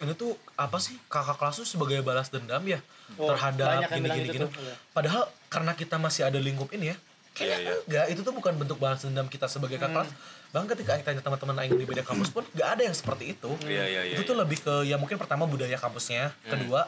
[0.00, 2.80] ini tuh apa sih kakak kelas tuh sebagai balas dendam ya
[3.20, 4.74] Oh, terhadap banyak yang gini bilang gini gitu gini tuh, iya.
[4.90, 5.22] padahal
[5.52, 6.96] karena kita masih ada lingkup ini ya
[7.34, 7.74] kayaknya Iya, iya.
[7.84, 10.10] enggak itu tuh bukan bentuk balas dendam kita sebagai kakak kelas
[10.54, 13.50] bahkan ketika Aing tanya teman-teman Aing di beda kampus pun gak ada yang seperti itu
[13.66, 14.42] Iya, iya, iya, itu tuh iya.
[14.46, 16.86] lebih ke ya mungkin pertama budaya kampusnya kedua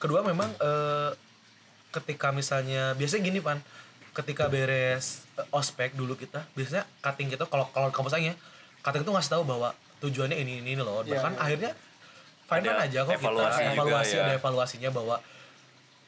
[0.00, 1.10] kedua memang eh,
[1.92, 3.60] ketika misalnya biasanya gini pan
[4.12, 8.36] ketika beres eh, ospek dulu kita biasanya cutting kita kalau kalau di kampus Aing ya
[8.80, 11.42] cutting itu ngasih tahu bahwa tujuannya ini ini, ini loh Iya, bahkan iya.
[11.44, 11.72] akhirnya
[12.48, 14.22] fine fine Ada aja kok evaluasi kita juga evaluasi ya.
[14.24, 15.16] ada evaluasinya bahwa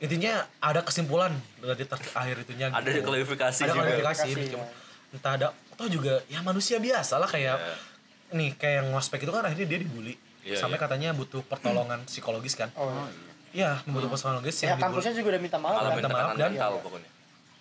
[0.05, 3.05] intinya ada kesimpulan dari ter- akhir itunya Ada gitu.
[3.05, 3.79] klarifikasi ada juga.
[3.81, 4.73] klarifikasi Klarifikasi, cuma ya.
[5.11, 7.75] entah ada atau juga ya manusia biasa lah kayak Iya.
[8.33, 10.85] nih kayak yang ngospek itu kan akhirnya dia dibully Iya, sampai iya.
[10.85, 13.09] katanya butuh pertolongan psikologis kan oh,
[13.51, 14.85] Iya, membutuhkan psikologis ya yang dibully.
[14.93, 15.93] kampusnya juga udah minta maaf kan?
[15.95, 17.11] minta maaf dan- mental pokoknya.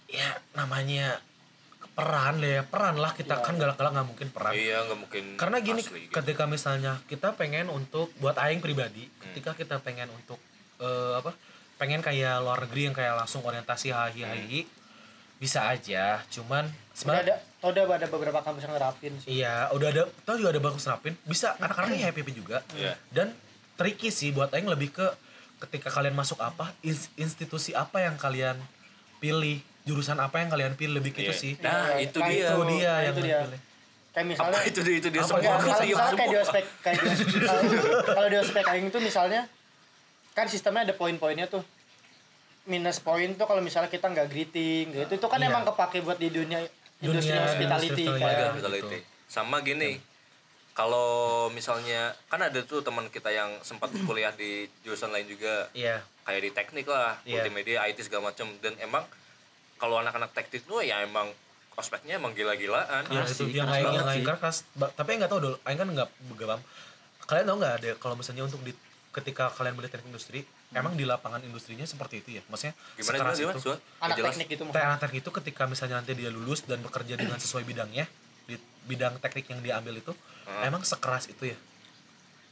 [0.06, 1.08] Ya namanya
[1.92, 4.52] peran lah ya, peran lah kita kan galak-galak nggak mungkin peran.
[4.52, 5.24] Iya, nggak mungkin.
[5.36, 6.14] Karena gini, asli, gitu.
[6.16, 9.22] ketika misalnya kita pengen untuk buat aing pribadi, Hmm.
[9.30, 10.42] ketika kita pengen untuk
[10.76, 11.32] eh, apa?
[11.84, 14.60] Pengen kayak luar negeri yang kayak langsung orientasi hahi hahi,
[15.36, 16.24] bisa aja.
[16.30, 16.64] Cuman
[16.96, 20.64] sebenarnya ada udah ada beberapa kampus yang nerapin sih Iya, udah ada, tau juga ada
[20.64, 21.12] bagus rapin.
[21.22, 22.64] Bisa anak-anaknya happy happy juga.
[22.72, 22.96] Iya.
[23.10, 23.36] Dan
[23.76, 25.12] tricky sih buat aing lebih ke
[25.60, 28.56] ketika kalian masuk apa, ins- institusi apa yang kalian
[29.18, 31.36] pilih, jurusan apa yang kalian pilih lebih gitu Iya.
[31.36, 31.54] sih.
[31.60, 32.48] Nah, Iya, itu nah, dia.
[32.48, 33.40] itu dia nah, yang itu dia.
[33.44, 33.62] pilih.
[34.14, 35.44] kayak misalnya Apa itu dia itu dia semua ya?
[35.44, 37.64] Kalau Iya, misalnya kayak di ospek kayak di ospek kalau-
[38.08, 39.42] kalau di ospek aing itu misalnya
[40.32, 41.62] kan sistemnya ada poin-poinnya tuh
[42.66, 45.50] minus poin tuh kalau misalnya kita nggak greeting gitu itu kan Iya.
[45.50, 46.64] emang kepake buat di dunia
[47.00, 48.98] industri hospitality industri kayak Iya, hospitality.
[48.98, 49.12] gitu.
[49.28, 49.92] Sama gini,
[50.72, 51.10] kalau
[51.50, 56.00] misalnya kan ada tuh teman kita yang sempat kuliah di jurusan lain juga, Iya.
[56.24, 57.42] kayak di teknik lah, Iya.
[57.42, 58.48] multimedia, IT segala macem.
[58.58, 59.04] Dan emang
[59.76, 61.28] kalau anak-anak teknik tuh ya emang
[61.74, 63.04] ospeknya emang gila-gilaan.
[63.08, 64.24] Ya, itu keras banget sih.
[64.24, 64.58] keras.
[64.72, 66.62] Ba- Tapi nggak tahu dulu, aing kan nggak begabam.
[67.24, 68.72] Kalian tahu nggak ada kalau misalnya untuk di
[69.12, 70.42] ketika kalian beli teknik industri,
[70.74, 72.44] emang di lapangan industrinya seperti itu ya?
[72.46, 73.62] Maksudnya Gimana sekeras gimana, itu.
[73.64, 73.80] gimana?
[74.00, 74.28] Anak Jelas.
[74.30, 78.06] teknik itu anak teknik itu ketika misalnya nanti dia lulus dan bekerja dengan sesuai bidangnya
[78.44, 80.12] di bidang teknik yang dia ambil itu
[80.44, 80.60] Hmm.
[80.66, 81.58] emang sekeras itu ya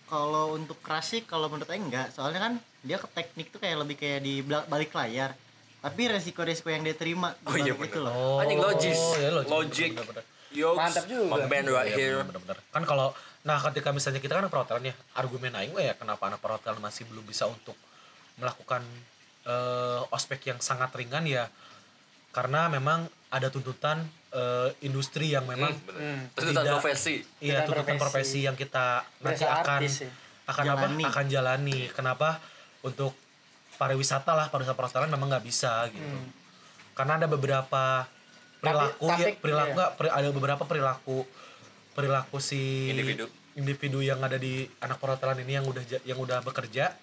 [0.06, 2.08] Kalau untuk keras sih kalau menurut saya enggak.
[2.10, 5.32] Soalnya kan dia ke teknik tuh kayak lebih kayak di balik layar.
[5.80, 7.88] Tapi resiko-resiko yang dia terima Oh, iya bener.
[7.88, 8.38] itu loh.
[8.38, 9.00] Anjing logis.
[9.18, 9.90] ya, Logic.
[9.90, 10.24] bener-bener.
[10.52, 11.48] Yo, Mantap juga.
[11.48, 12.20] Man right here.
[12.22, 12.60] bener-bener.
[12.66, 16.78] kan kalau nah ketika misalnya kita kan perhotelan ya argumen aing ya kenapa anak perhotelan
[16.78, 17.74] masih belum bisa untuk
[18.42, 18.82] melakukan
[19.44, 21.46] eh, ospek yang sangat ringan ya
[22.32, 24.02] karena memang ada tuntutan
[24.32, 26.02] eh, industri yang memang Hmm, bener.
[26.02, 26.22] Hmm.
[26.32, 26.74] Tuntutan Tidak.
[26.76, 27.16] profesi.
[27.40, 28.18] iya Tuntutan tuntutan profesi.
[28.34, 28.86] profesi yang kita
[29.20, 30.12] nanti akan artis ya.
[30.44, 31.04] akan Jalani.
[31.04, 32.30] apa akan jalani kenapa
[32.82, 33.14] untuk
[33.74, 36.30] pariwisata lah pariwisata perhotelan memang nggak bisa gitu Hmm.
[36.94, 38.06] karena ada beberapa
[38.60, 39.76] perilaku tapi- ya perilaku iya.
[39.76, 41.18] nggak, peri- ada beberapa perilaku
[41.92, 43.26] perilaku si Individu.
[43.54, 46.94] individu yang ada di anak perhotelan ini yang udah yang udah bekerja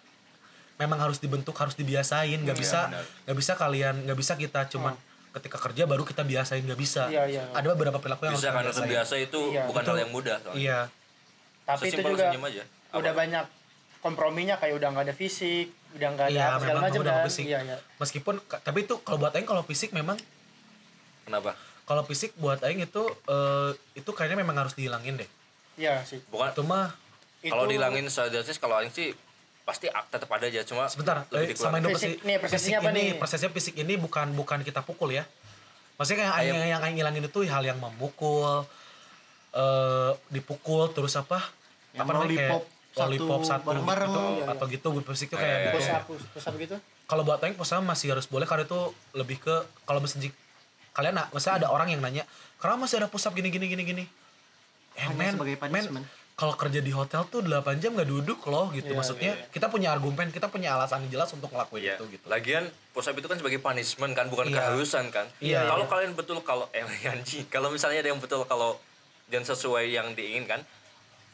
[0.78, 2.38] memang harus dibentuk harus dibiasain.
[2.38, 3.04] Nggak bisa benar.
[3.26, 4.94] nggak bisa kalian nggak bisa kita cuman
[5.28, 7.10] ketika kerja baru kita biasain nggak bisa.
[7.10, 7.42] Iya, iya.
[7.52, 9.62] ada beberapa perilaku yang bisa karena harus kita terbiasa itu Iya.
[9.66, 10.58] bukan Itu- hal yang mudah soalnya.
[10.58, 10.78] iya.
[11.62, 12.62] Tapi itu Sesimpel juga senyum aja.
[12.88, 13.44] udah banyak
[13.98, 17.26] komprominya kayak udah nggak ada fisik udah nggak ada iya segala memang macam udah kan.
[17.28, 17.44] fisik.
[17.44, 17.76] Iya iya.
[17.98, 20.16] Meskipun tapi itu kalau buat Aing kalau fisik memang
[21.24, 21.52] kenapa?
[21.84, 25.28] kalau fisik buat Aing itu eh, itu kayaknya memang harus dihilangin deh.
[25.76, 26.22] Iya sih.
[26.30, 26.94] Bukan itu mah
[27.44, 29.12] kalau Itu- dihilangin secara kalau aing sih
[29.68, 32.88] pasti tetap ada aja cuma sebentar lebih eh, sama Indo Fisik- fisik, nih, fisik apa
[32.88, 33.08] ini nih?
[33.20, 35.28] persepsinya fisik ini bukan bukan kita pukul ya
[36.00, 38.64] maksudnya kayak Kayak- yang yang Aing hilangin itu hal yang memukul
[39.52, 41.40] eh dipukul terus apa
[41.92, 44.08] Yang apa namanya kayak lollipop satu lollipop satu bareng-bareng.
[44.08, 44.44] gitu, Iya, iya.
[44.56, 45.76] atau gitu fisik itu Iya, kayak iya, gitu.
[45.76, 46.02] push up
[46.32, 48.80] push up gitu kalau buat push up masih harus boleh karena itu
[49.12, 49.54] lebih ke
[49.84, 50.32] kalau misalnya
[50.92, 52.24] kalian nak misalnya ada orang yang nanya
[52.56, 54.04] kenapa masih ada push up gini gini gini gini
[54.96, 56.04] eh men, sebagai men.
[56.38, 59.50] Kalau kerja di hotel tuh 8 jam nggak duduk loh gitu Iya, maksudnya iya.
[59.50, 61.94] kita punya argumen kita punya alasan yang jelas untuk ngelakuin Iya.
[61.94, 64.54] itu gitu Lagian push up itu kan sebagai punishment kan bukan Iya.
[64.56, 65.26] keharusan kan.
[65.38, 65.90] Iya, Kalau iya.
[65.90, 68.78] kalian betul kalau eh anjing, kalau misalnya ada yang betul kalau
[69.26, 70.62] dan sesuai yang diinginkan,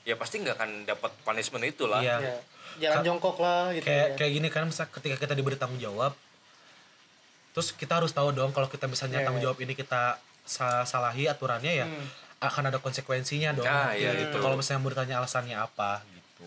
[0.02, 2.00] ya pasti nggak akan dapat punishment itu lah.
[2.00, 2.16] Iya.
[2.18, 2.36] Iya.
[2.74, 4.16] jalan Ka- jongkok lah gitu kayak ya.
[4.18, 6.10] kayak gini kan misal ketika kita diberi tanggung jawab
[7.52, 11.30] terus kita harus tahu dong kalau kita misalnya Iya, tanggung jawab ini kita sa- salahi
[11.30, 12.02] aturannya ya Hmm.
[12.46, 14.36] Akan ada konsekuensinya dong Nah, iya, gitu gitu.
[14.38, 16.46] kalau misalnya mau ditanya alasannya apa gitu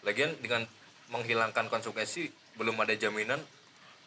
[0.00, 0.64] Lagian dengan
[1.08, 3.40] menghilangkan konsekuensi belum ada jaminan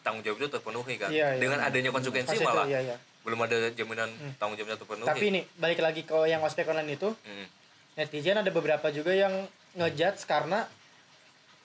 [0.02, 1.10] tanggung jawab itu terpenuhi kan.
[1.10, 1.40] Iya, iya.
[1.40, 2.96] Dengan adanya konsekuensi Pas itu, malah iya, iya.
[3.24, 5.08] belum ada jaminan tanggung jawabnya terpenuhi.
[5.08, 7.48] tapi nih balik lagi ke yang ospek online itu Hmm.
[7.96, 9.32] netizen ada beberapa juga yang
[9.74, 10.68] ngejudge karena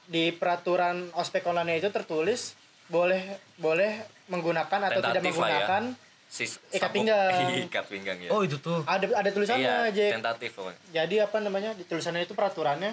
[0.07, 2.55] di peraturan ospek online itu tertulis
[2.89, 3.21] boleh
[3.59, 5.67] boleh menggunakan atau tidak Tentatif lah ya.
[6.29, 7.33] Sis, Ikat sabuk- pinggang.
[7.67, 8.29] ikat pinggang ya.
[8.29, 10.81] oh itu tuh ada ada tulisannya iya, aja tentatif pokoknya.
[10.93, 12.93] jadi apa namanya di tulisannya itu peraturannya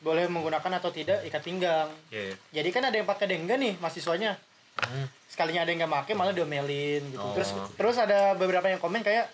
[0.00, 2.34] boleh menggunakan atau tidak ikat pinggang Iya, iya.
[2.50, 4.32] jadi kan ada yang pakai ada yang enggak nih mahasiswanya
[4.72, 5.04] Hmm.
[5.26, 7.36] sekalinya ada yang nggak pakai malah diomelin gitu Oh.
[7.36, 9.28] terus terus ada beberapa yang komen kayak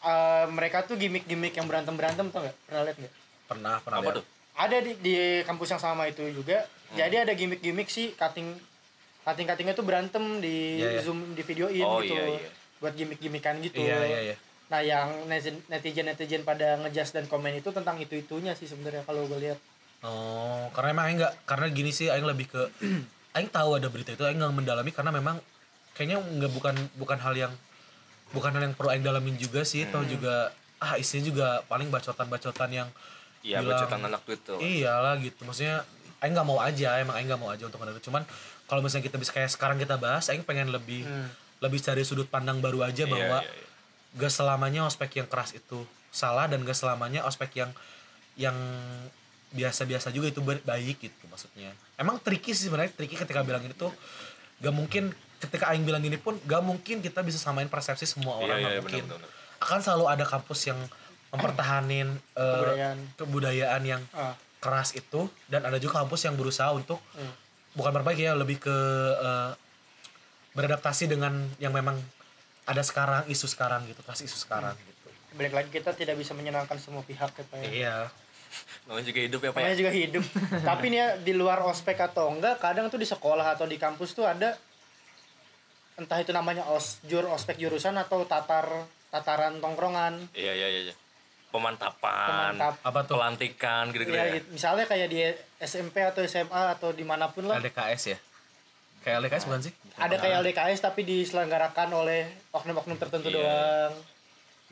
[0.00, 3.12] eh, mereka tuh gimmick-gimmick yang berantem berantem tau nggak pernah lihat nggak
[3.44, 4.16] pernah pernah Apa lihat.
[4.16, 4.24] tuh?
[4.54, 6.94] ada di, di kampus yang sama itu juga Hmm.
[6.96, 8.54] jadi ada gimmick-gimmick sih cutting
[9.22, 11.00] cutting cuttingnya tuh berantem di Iya, iya.
[11.00, 12.50] zoom di videoin Oh, gitu iya, iya.
[12.78, 17.68] buat gimmick-gimmickan gitu iya iya iya nah yang netizen netizen pada ngejas dan komen itu
[17.70, 19.58] tentang itu itunya sih sebenarnya kalau gue lihat
[20.02, 22.62] Oh, karena emang Aing nggak karena gini sih Aing lebih ke
[23.36, 25.38] Aing tahu ada berita itu Aing nggak mendalami karena memang
[25.92, 27.52] kayaknya nggak bukan bukan hal yang
[28.30, 32.70] bukan hal yang perlu Aing dalamin juga sih atau juga ah isinya juga paling bacotan-bacotan
[32.72, 32.88] yang
[33.42, 34.54] Iya, bacotan anak Twitter.
[34.56, 35.42] Iyalah gitu.
[35.42, 35.86] Maksudnya
[36.18, 38.02] Aing nggak mau aja, emang Aing nggak mau aja untuk mendengar.
[38.02, 38.22] Cuman
[38.72, 41.04] kalau misalnya kita bisa kayak sekarang kita bahas, Aing pengen lebih
[41.60, 43.66] lebih cari sudut pandang baru aja Iya, bahwa iya, iya.
[44.16, 47.70] gak selamanya ospek yang keras itu salah dan gak selamanya ospek yang
[48.34, 48.56] yang
[49.50, 53.76] biasa-biasa juga itu ba- baik gitu maksudnya emang tricky sih sebenarnya tricky ketika bilang ini
[53.76, 53.92] tuh
[54.58, 58.56] gak mungkin ketika Aing bilang ini pun gak mungkin kita bisa samain persepsi semua orang
[58.58, 59.30] gak iya, mungkin benar, benar.
[59.60, 60.80] akan selalu ada kampus yang
[61.28, 62.98] mempertahanin eh, Kebudayaan.
[63.14, 67.34] kebudayaan yang ah keras itu dan ada juga kampus yang berusaha untuk Hmm.
[67.72, 68.76] Bukan berbaik ya lebih ke
[69.16, 69.50] eh,
[70.52, 71.96] beradaptasi dengan yang memang
[72.68, 76.76] ada sekarang isu sekarang gitu kelas isu sekarang gitu balik lagi kita tidak bisa menyenangkan
[76.76, 77.70] semua pihak ya Pak ya.
[77.72, 77.96] iya
[78.84, 79.62] Namanya juga hidup ya, Pak ya.
[79.64, 80.24] namanya juga hidup
[80.68, 84.12] tapi nih ya di luar ospek atau enggak kadang tuh di sekolah atau di kampus
[84.12, 84.52] tuh ada
[85.96, 88.68] entah itu namanya osjur ospek jurusan atau tatar
[89.08, 90.94] tataran tongkrongan Iya, iya, iya.
[91.52, 91.54] Iya.
[91.54, 92.74] Pemantapan, Pemantap.
[92.80, 94.34] apa tuh pelantikan gitu-gitu ya, ya.
[94.34, 94.46] gitu.
[94.50, 95.18] misalnya kayak di
[95.60, 98.18] SMP atau SMA atau di mana pun lah LDKS ya
[99.02, 103.36] kayak LDKS bukan sih ada kayak LDKS tapi diselenggarakan oleh oknum-oknum tertentu Iya.
[103.36, 103.94] doang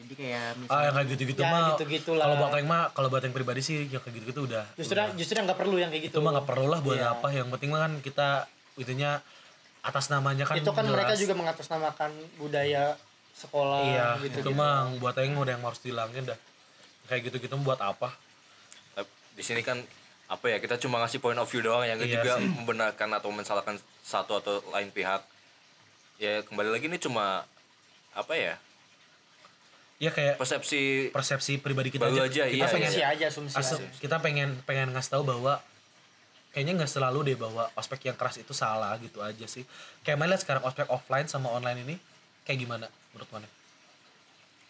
[0.00, 2.24] jadi kayak ah misalnya yang kayak gitu-gitu Ya, mah gitu-gitulah.
[2.24, 5.12] kalau buat yang mah kalau buat yang pribadi sih yang kayak gitu-gitu udah justru udah.
[5.12, 7.12] justru yang nggak perlu yang kayak gitu itu mah nggak perlu lah buat Iya.
[7.12, 8.28] apa yang penting mah kan kita
[8.74, 9.20] itunya
[9.80, 11.20] atas namanya kan itu kan mereka jelas.
[11.20, 12.96] juga mengatasnamakan budaya
[13.32, 16.38] sekolah iya gitu itu mah buat yang udah yang harus dihilangin dah
[17.10, 18.14] kayak gitu-gitu buat apa?
[18.94, 19.82] Tapi Di sini kan
[20.30, 22.46] apa ya kita cuma ngasih point of view doang yang Iya juga sih.
[22.46, 25.26] membenarkan atau mensalahkan satu atau lain pihak.
[26.22, 27.42] Ya kembali lagi ini cuma
[28.14, 28.54] apa ya?
[29.98, 33.84] Ya kayak persepsi persepsi pribadi kita aja, aja, kita iya, pengen asumsi aja asumsi asum-
[33.84, 33.98] aja.
[34.00, 35.60] kita pengen pengen ngasih tahu bahwa
[36.54, 39.66] kayaknya nggak selalu deh bahwa ospek yang keras itu salah gitu aja sih.
[40.00, 41.94] Kayak mana sekarang ospek offline sama online ini
[42.46, 43.48] kayak gimana menurut mana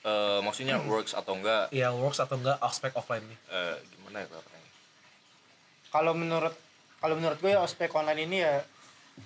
[0.01, 1.69] eh, maksudnya works atau enggak?
[1.73, 3.39] Ya works atau enggak ospek offline nih.
[3.53, 4.29] Eh, gimana ya
[5.91, 6.55] kalau menurut
[7.03, 8.63] kalau menurut gue ya ospek online ini ya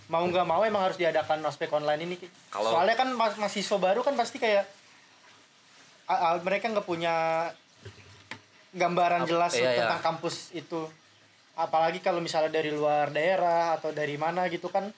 [0.09, 2.17] mau nggak mau emang harus diadakan ospek online ini
[2.51, 4.65] Kalau- soalnya kan mas mahasiswa baru kan pasti kayak
[6.09, 7.49] a- a- mereka nggak punya
[8.75, 9.79] gambaran Ap- jelas iya, iya.
[9.87, 10.89] tentang kampus itu.
[11.55, 14.91] Apalagi kalau misalnya dari luar daerah atau dari mana gitu kan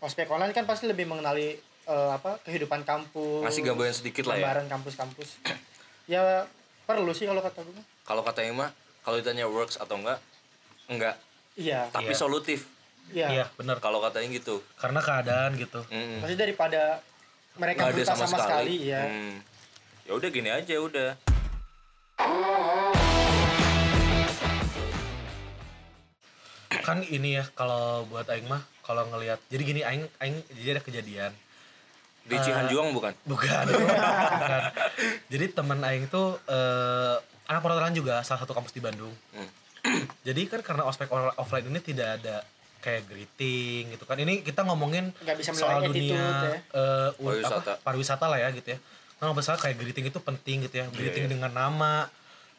[0.00, 4.44] ospek online kan pasti lebih mengenali eh, apa kehidupan kampus Ngasih gambaran sedikit lah ya.
[4.44, 5.28] gambaran kampus-kampus
[6.12, 6.44] ya
[6.84, 8.72] perlu sih kalau kata gue Kalau kata Ima,
[9.02, 10.16] kalau ditanya works atau enggak,
[10.86, 11.16] enggak.
[11.54, 12.16] iya Tapi Iya.
[12.18, 12.64] solutif.
[13.10, 13.76] iya Iya, benar.
[13.78, 14.64] Kalau katanya gitu.
[14.74, 15.84] Karena keadaan gitu.
[15.86, 16.20] Mm-mm.
[16.20, 17.04] pasti daripada
[17.54, 19.36] mereka buta sama, sekali, ya Hmm.
[20.04, 21.20] Ya udah gini aja udah.
[26.78, 30.82] Kan ini ya kalau buat aing mah kalau ngelihat jadi gini aing aing jadi ada
[30.82, 31.32] kejadian.
[32.28, 33.12] Di Eh, Cihanjuang bukan?
[33.24, 33.64] Bukan.
[33.66, 34.60] bukan.
[35.32, 39.12] Jadi teman aing tuh eh, anak perhotelan juga salah satu kampus di Bandung.
[39.32, 39.48] Hmm.
[40.26, 42.44] Jadi kan karena ospek offline ini tidak ada
[42.78, 44.14] kayak greeting gitu kan.
[44.14, 46.58] Ini kita ngomongin bisa soal menilai dunia attitude ya.
[46.74, 47.56] eh, u- Pariwisata.
[47.56, 48.78] apa, pariwisata lah ya gitu ya.
[49.18, 50.84] Nah, misalnya kayak greeting itu penting gitu ya.
[50.90, 51.32] Greeting iya.
[51.32, 52.06] dengan nama.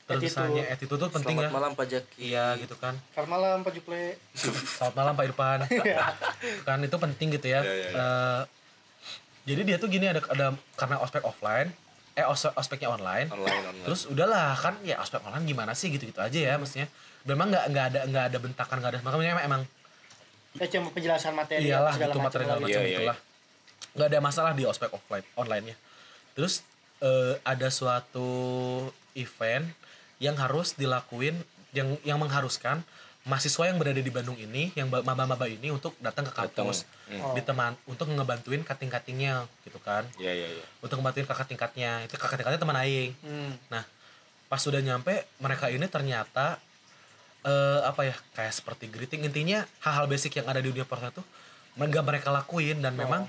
[0.03, 0.41] Terus Attitude.
[0.41, 1.55] misalnya attitude tuh penting Selamat ya.
[1.55, 2.17] malam Pak Jaki.
[2.25, 2.97] Iya gitu kan.
[3.13, 5.59] selamat malam Pak Juple Selamat malam Pak Irfan.
[6.67, 7.61] kan itu penting gitu ya.
[7.61, 7.93] Iya, iya, iya.
[7.95, 8.41] Eh,
[9.49, 11.73] jadi dia tuh gini ada ada karena ospek offline,
[12.13, 13.27] eh os- ospeknya online.
[13.33, 13.85] Online online.
[13.89, 16.85] Terus udahlah kan ya ospek online gimana sih gitu-gitu aja ya maksudnya.
[17.25, 19.61] Memang nggak nggak ada nggak ada bentakan nggak ada makanya emang, emang
[20.57, 22.63] ya cuma penjelasan materi iyalah segala gitu macam materi segala lah.
[22.65, 23.17] macam Iya, iya, itulah.
[23.97, 25.75] Nggak ada masalah di ospek offline online-nya.
[26.37, 26.53] Terus
[27.01, 28.29] eh, ada suatu
[29.17, 29.65] event
[30.21, 31.35] yang harus dilakuin
[31.71, 32.81] yang yang mengharuskan
[33.29, 37.21] mahasiswa yang berada di Bandung ini yang ba- maba-maba ini untuk datang ke kampus Hmm.
[37.21, 37.33] Oh.
[37.33, 40.65] diteman untuk ngebantuin kating-katingnya gitu kan Iya iya iya.
[40.79, 43.53] untuk ngebantuin kakak tingkatnya itu kakak tingkatnya teman aing Hmm.
[43.69, 43.85] Nah,
[44.45, 46.57] pas sudah nyampe mereka ini ternyata
[47.39, 51.25] eh apa ya kayak seperti greeting intinya hal-hal basic yang ada di dunia perhotelan tuh
[51.77, 53.23] nggak mereka lakuin dan memang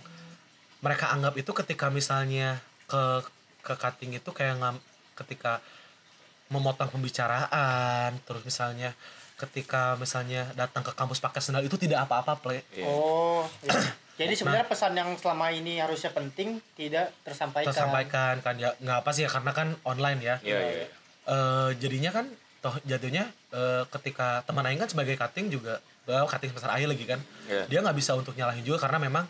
[0.80, 3.22] mereka anggap itu ketika misalnya ke
[3.60, 4.76] ke cutting itu kayak ngam,
[5.14, 5.60] ketika
[6.48, 8.90] memotong pembicaraan terus misalnya
[9.40, 12.84] ketika misalnya datang ke kampus pakai sendal itu tidak apa-apa play Iya.
[12.84, 13.80] Oh, iya.
[14.20, 14.38] jadi Nah.
[14.38, 17.72] sebenarnya pesan yang selama ini harusnya penting tidak tersampaikan.
[17.72, 20.72] tersampaikan kan ya nggak apa sih ya karena kan online ya Iya iya.
[20.76, 20.86] iya.
[21.26, 22.26] eh jadinya kan
[22.60, 27.04] toh jatuhnya eh, ketika teman Aing kan sebagai cutting juga well, cutting sebesar Aing lagi
[27.04, 27.64] kan Iya.
[27.66, 29.24] dia nggak bisa untuk nyalahin juga karena memang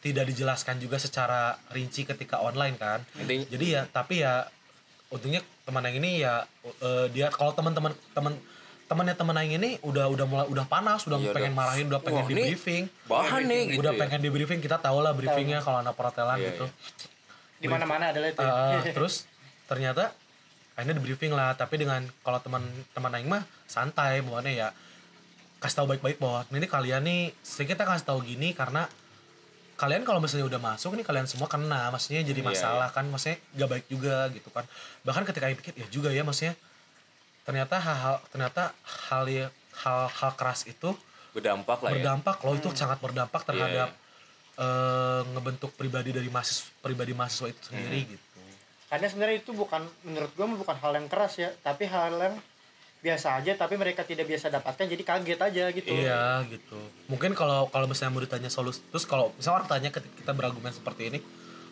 [0.00, 4.48] tidak dijelaskan juga secara rinci ketika online kan Intinya jadi ya tapi ya
[5.10, 8.58] untungnya teman Aing ini ya eh, dia kalau teman-teman teman temannya teman
[8.90, 11.60] Aing ini udah udah mulai udah panas udah Iya, pengen udah.
[11.62, 14.00] marahin udah pengen Wah, di briefing bahan nih gitu udah ya.
[14.02, 16.98] pengen di briefing kita tahu lah briefingnya kalau anak perhotelan Iya, gitu iya.
[17.60, 18.40] Di mana-mana adalah itu.
[18.82, 19.30] Eh, terus
[19.70, 20.10] ternyata
[20.74, 24.68] akhirnya di briefing lah tapi dengan kalau teman teman aing mah santai bawaannya ya
[25.60, 28.88] kasih tahu baik-baik bahwa ini kalian nih kita kasih tahu gini karena
[29.76, 33.38] kalian kalau misalnya udah masuk nih kalian semua kena maksudnya jadi Iya, masalah kan maksudnya
[33.54, 34.64] gak baik juga gitu kan
[35.04, 36.56] bahkan ketika aing pikir ya juga ya maksudnya
[37.50, 38.62] ternyata hal-hal ternyata
[39.04, 40.94] hal ya- hal-hal keras itu
[41.30, 41.94] berdampak lah ya.
[41.96, 43.98] berdampak loh itu sangat berdampak terhadap Iya,
[44.56, 48.10] eh, ngebentuk pribadi dari mahasiswa pribadi mahasiswa itu sendiri Hmm.
[48.12, 48.26] gitu
[48.86, 52.34] Karena sebenarnya itu bukan menurut gua mah bukan hal yang keras ya, tapi hal yang
[53.00, 55.88] biasa aja tapi mereka tidak biasa dapatkan jadi kaget aja gitu.
[55.88, 56.74] Iya gitu.
[57.06, 61.06] Mungkin kalau kalau misalnya mau ditanya solusi, terus kalau misalnya orang tanya kita berargumen seperti
[61.06, 61.18] ini,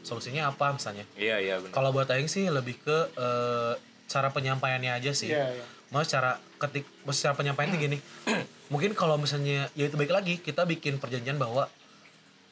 [0.00, 1.02] solusinya apa misalnya?
[1.14, 1.74] Iya iya benar.
[1.74, 3.74] Kalau buat Aing sih lebih ke eh,
[4.08, 5.30] cara penyampaiannya aja sih.
[5.30, 5.64] Iya, iya.
[5.92, 8.00] Mau cara ketik, mau cara penyampaian gini.
[8.72, 11.68] Mungkin kalau misalnya ya itu baik lagi kita bikin perjanjian bahwa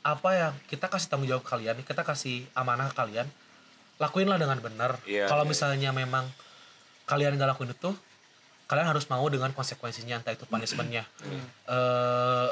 [0.06, 3.26] apa yang kita kasih tanggung jawab kalian, kita kasih amanah ke kalian,
[3.98, 5.02] lakuinlah dengan benar.
[5.02, 5.50] Iya, kalau iya.
[5.50, 6.30] misalnya memang
[7.10, 7.90] kalian nggak lakuin itu,
[8.70, 11.06] kalian harus mau dengan konsekuensinya entah itu punishmentnya
[11.70, 12.50] eh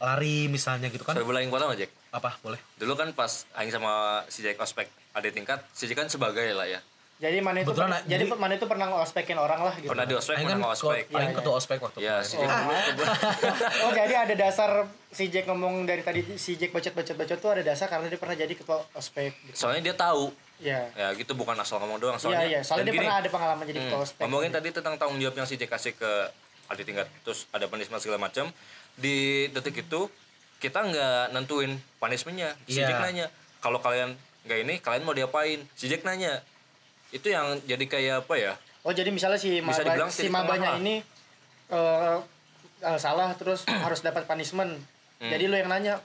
[0.00, 1.84] lari misalnya gitu kan Saya boleh yang potong aja.
[2.08, 6.08] apa boleh Dulu kan pas Aing sama si Jack ospek ada tingkat, si Jack kan
[6.08, 6.80] sebagai lah ya.
[7.14, 9.86] Jadi mana itu ah, jadi, jadi- mana itu pernah ngospekin orang lah gitu.
[9.86, 10.90] Pernah di ospek, Aing pernah kan nggak ospek.
[11.04, 12.24] ko- Aing Iya, ketua ospek waktu Ya, kemarin.
[12.24, 12.50] si Jack
[12.90, 13.04] dulu
[13.84, 14.70] Oh jadi ada dasar
[15.08, 18.50] si Jack ngomong dari tadi si Jack bacot-bacot-bacot tuh ada dasar karena dia pernah jadi
[18.50, 19.30] ketua ospek.
[19.32, 19.54] Gitu.
[19.56, 20.34] soalnya dia tahu.
[20.56, 20.80] Iya.
[20.92, 22.14] Ya gitu bukan asal ngomong doang.
[22.14, 24.20] Iya Soalnya, iya, soalnya dan dia gini, pernah ada pengalaman jadi ketua Hmm, ospek.
[24.20, 26.10] ngomongin tadi tentang tanggung jawab yang si Jack kasih ke
[26.66, 28.50] adik tingkat terus ada punishment segala macam
[28.94, 29.16] di
[29.48, 30.10] detik itu
[30.56, 32.88] kita nggak nentuin punishmentnya si Iya.
[32.88, 33.26] Jack nanya
[33.60, 36.42] kalau kalian nggak ini kalian mau diapain si Jack nanya
[37.14, 40.70] itu yang jadi kayak apa ya Oh jadi misalnya si Bisa maba, dibilang si mabanya
[40.76, 41.00] ini
[41.70, 42.16] eh,
[42.82, 44.76] eh, salah terus harus dapat punishment.
[45.16, 45.30] Hmm.
[45.30, 45.96] Jadi lo yang nanya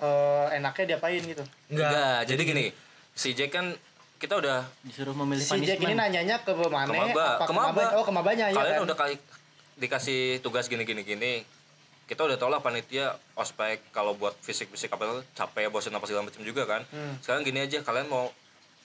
[0.00, 1.44] eh, enaknya diapain gitu.
[1.68, 2.64] enggak Enggak, jadi gini
[3.12, 3.76] si Jack kan
[4.16, 6.88] kita udah disuruh memilih Si Jack ini nanyanya ke mana?
[6.88, 8.86] ke maba apa ke maba Oh ke mabanya ya kalian kan.
[8.86, 9.14] udah kali
[9.76, 11.32] dikasih tugas gini gini gini
[12.04, 16.04] kita udah tau lah panitia ospek kalau buat fisik fisik apa itu capek bosan apa
[16.04, 17.16] segala macam juga kan Hmm.
[17.20, 18.28] sekarang gini aja kalian mau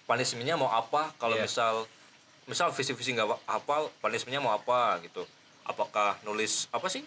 [0.05, 1.43] punishmentnya mau apa kalau Iya.
[1.43, 1.73] misal
[2.45, 5.25] misal fisik fisik nggak hafal punishmentnya mau apa gitu
[5.63, 7.01] apakah nulis apa sih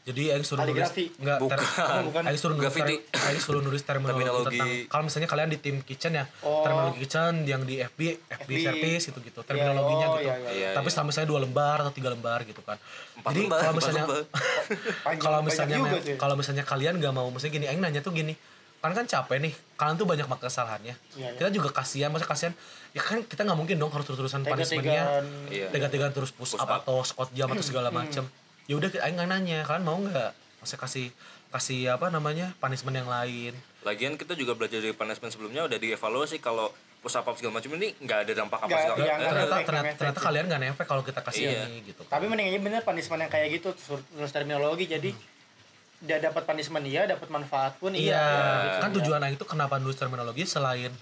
[0.00, 1.04] Jadi Aing suruh nulis Kaligrafi.
[1.20, 2.00] enggak ter, Bukan.
[2.08, 2.22] Bukan.
[2.24, 4.56] Aing suruh nulis ter- Aing suruh nulis terminologi, Terminologi.
[4.56, 6.64] tentang kalau misalnya kalian di tim kitchen ya, Oh.
[6.64, 8.50] terminologi kitchen yang di FB, FB, FB.
[8.58, 10.24] service gitu-gitu, terminologinya oh, gitu.
[10.24, 10.48] iya, iya.
[10.50, 12.80] Iya, Tapi setelah misalnya dua lembar atau tiga lembar gitu kan.
[13.14, 14.04] Empat Jadi lembar, kalau misalnya
[15.24, 16.16] kalau misalnya ya.
[16.16, 18.32] kalau misalnya kalian nggak mau misalnya gini Aing nanya tuh gini
[18.78, 21.30] kan kan capek nih kalian tuh banyak banget kesalahannya Iya, iya.
[21.34, 22.54] kita juga kasihan masa kasihan
[22.90, 25.22] ya kan kita nggak mungkin dong harus terus-terusan punishmentnya.
[25.48, 25.66] Iya.
[25.68, 26.78] tega-tegaan terus push, Push up, up.
[26.80, 27.98] atau squat jam atau segala Hmm.
[28.00, 28.24] macem
[28.64, 31.10] ya udah Aing nggak nanya kalian mau nggak masa kasih
[31.48, 36.38] kasih apa namanya punishment yang lain lagian kita juga belajar dari punishment sebelumnya udah dievaluasi
[36.38, 40.20] kalau push up segala macam ini nggak ada dampak apa segala nggak ternyata ternyata, ternyata
[40.20, 41.62] kalian nggak nefek kalau kita kasih Iya.
[41.64, 43.68] ini gitu Tapi mending aja bener punishment yang kayak gitu
[44.12, 45.10] nulis terminologi jadi
[45.98, 48.22] dia dapat punishment iya, dapat manfaat pun Iya, iya.
[48.64, 48.78] gitu.
[48.78, 50.94] kan tujuan Aing itu kenapa nulis terminologi selain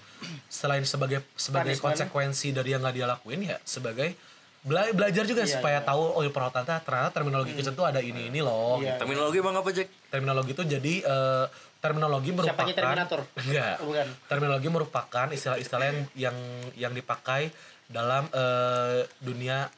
[0.47, 2.09] selain sebagai sebagai Punishment.
[2.09, 4.17] konsekuensi dari yang nggak dia lakuin ya sebagai
[4.59, 5.85] bela- belajar juga Iya, supaya iya.
[5.85, 8.81] tahu oh ya perawatan teh ternyata terminologi kitchen tuh ada ini ini loh.
[8.81, 8.97] Iya.
[8.97, 11.45] terminologi bang apa Jack Terminologi itu jadi eh,
[11.77, 13.19] terminologi merupakan Siapanya Terminator?
[13.37, 13.75] Enggak.
[13.81, 14.07] Oh, bukan.
[14.25, 16.37] Terminologi merupakan istilah-istilah yang yang
[16.75, 17.53] yang dipakai
[17.85, 19.69] dalam eh, dunia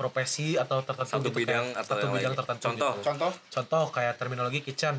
[0.00, 2.92] profesi atau tertentu Satu gitu, bidang kayak atau satu bidang tertentu Contoh.
[2.96, 3.04] gitu.
[3.04, 3.32] Contoh?
[3.50, 4.96] Contoh kayak terminologi kitchen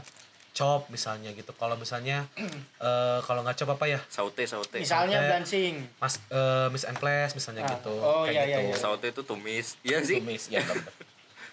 [0.52, 1.50] chop misalnya gitu.
[1.52, 2.30] Kalau misalnya
[2.80, 4.00] eh, kalau nggak chop apa ya?
[4.06, 4.78] Saute saute.
[4.78, 5.74] Misalnya Sampai- dancing.
[5.98, 7.94] mas eh, miss and class misalnya Ah, gitu.
[7.96, 8.70] Oh, kayak iya, iya, gitu.
[8.70, 8.78] iya.
[8.78, 9.68] saute itu tumis.
[9.82, 10.22] Iya sih.
[10.22, 10.62] Tumis, ya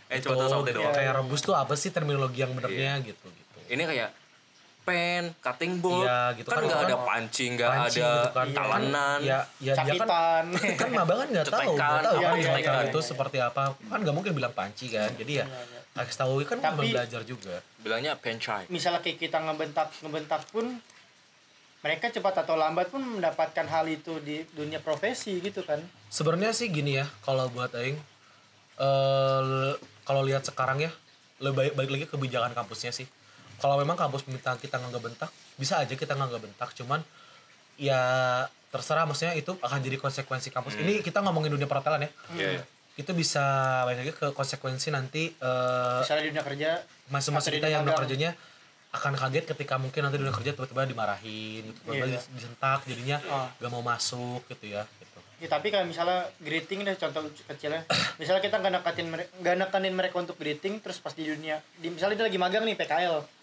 [0.08, 0.92] eh coba tahu saute Gitu, doang.
[0.92, 3.58] kayak rebus tuh apa sih terminologi yang benernya gitu gitu.
[3.66, 4.08] Ini kayak
[4.88, 6.02] pen cutting board.
[6.02, 6.64] Iya, gitu kan kan.
[6.64, 8.46] nggak Kan ada pancing nggak ada gitu kan.
[8.50, 10.44] talenan ya ya dia kan
[10.80, 12.72] kan maba kan nggak tahu nggak tahu Iya, kan iya, cetekan.
[12.74, 13.62] iya, itu seperti apa.
[13.76, 15.12] Kan nggak mungkin bilang panci kan.
[15.12, 15.46] Jadi ya
[15.92, 17.60] kasih tahu kan Tapi- belajar juga.
[17.78, 18.64] Bilangnya pencai.
[18.68, 20.66] Misalnya kayak kita ngebentak ngebentak pun
[21.78, 25.78] mereka cepat atau lambat pun mendapatkan hal itu di dunia profesi gitu kan.
[26.08, 27.94] sebenarnya sih gini ya kalau buat aing
[28.78, 29.72] eh
[30.02, 30.90] kalau lihat sekarang ya
[31.38, 33.06] lebih baik balik lagi ke kebijakan kampusnya sih
[33.58, 37.02] kalau memang kampus minta kita nggak bentak bisa aja kita nggak bentak cuman
[37.76, 38.02] ya
[38.68, 40.76] terserah maksudnya itu akan jadi konsekuensi kampus.
[40.76, 42.10] Ini kita ngomongin dunia perhotelan ya.
[42.34, 42.62] Iya, iya.
[42.98, 43.40] itu bisa
[43.86, 48.34] balik lagi ke konsekuensi nanti eh Misalnya di dunia kerja di kita yang udah kerjanya
[48.90, 52.18] akan kaget ketika mungkin nanti dunia kerja tiba-tiba dimarahin gitu tiba-tiba Iya.
[52.18, 53.46] dis- disentak jadinya Ah.
[53.54, 55.18] gak mau masuk gitu ya gitu.
[55.38, 57.86] Ya, tapi kalau misalnya greeting deh contoh kecilnya.
[58.18, 61.94] Misalnya kita nggak nekatin mereka nggak nekanin mereka untuk greeting terus pas di dunia di,
[61.94, 63.37] misalnya dia lagi magang nih PKL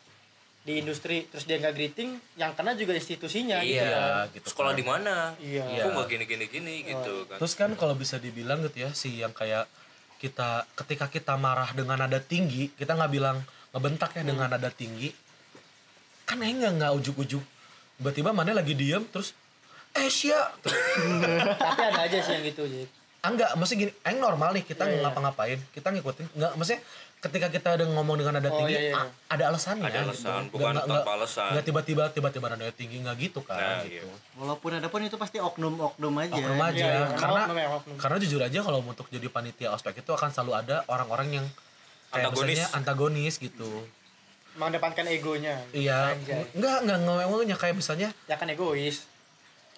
[0.65, 3.85] di industri terus dia nggak greeting yang kena juga institusinya gitu Iya.
[3.85, 4.79] ya gitu sekolah kan.
[4.81, 5.15] di mana?
[5.37, 5.85] Iya.
[5.85, 7.37] kok nggak gini gini gini gitu kan.
[7.37, 9.69] Terus kan kalau bisa dibilang gitu ya si yang kayak
[10.17, 13.45] kita ketika kita marah dengan nada tinggi kita nggak bilang
[13.77, 15.13] ngebentak ya dengan nada tinggi
[16.25, 17.45] kan enggak nggak ujuk-ujuk.
[18.01, 19.37] Tiba-tiba mana lagi diem terus
[19.95, 20.41] eh sia
[21.61, 22.83] tapi ada aja sih yang gitu jadi
[23.27, 25.01] enggak, maksudnya gini, yang normal nih kita Iya, iya.
[25.01, 26.81] ngapa-ngapain, kita ngikutin, enggak, maksudnya
[27.17, 28.95] ketika kita ada ngomong dengan nada Oh, tinggi, iya, iya.
[28.95, 29.83] a- ada alasannya.
[29.83, 30.53] Ada alasan, gitu.
[30.53, 31.49] bukan Nggak- tanpa alasan.
[31.51, 33.97] Nggak tiba-tiba tiba-tiba nada tinggi nggak gitu kan, Nah, gitu.
[33.97, 34.15] iya.
[34.35, 36.33] Walaupun ada pun itu pasti oknum-oknum aja.
[36.35, 37.95] Oknum aja, Iya, iya, karena oknum ya, oknum.
[37.97, 41.45] karena jujur aja kalau untuk jadi panitia ospek itu akan selalu ada orang-orang yang
[42.07, 42.49] kayak Antagonis.
[42.53, 43.69] misalnya antagonis gitu.
[44.55, 46.15] mengedepankan egonya Iya,
[46.55, 49.03] enggak enggak ngomongnya kayak misalnya ya kan egois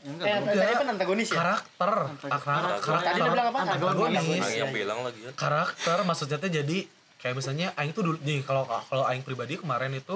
[0.07, 1.35] Enggak, eh, tadi kan antagonis ya?
[1.43, 2.43] Karakter, Antagonis.
[2.47, 3.03] karakter, Karakter.
[3.03, 3.59] tadi dia bilang apa?
[3.67, 4.47] Antagonis.
[4.55, 6.77] Yang bilang lagi kan karakter maksudnya tuh jadi
[7.19, 10.15] kayak misalnya aing tuh dulu nih kalau kalau aing pribadi kemarin itu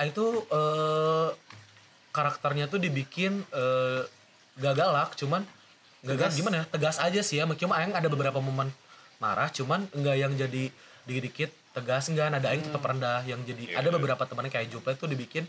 [0.00, 1.28] aing tuh eh,
[2.16, 4.08] karakternya tuh dibikin eh,
[4.56, 5.44] gak galak cuman
[6.00, 6.64] gak galak gimana ya?
[6.72, 8.72] Tegas aja sih ya cuma aing ada beberapa momen
[9.20, 10.72] marah cuman enggak yang jadi
[11.04, 13.20] dikit-dikit tegas enggak ada aing tetap rendah.
[13.28, 15.44] Yang jadi ada beberapa temannya kayak Juple tuh dibikin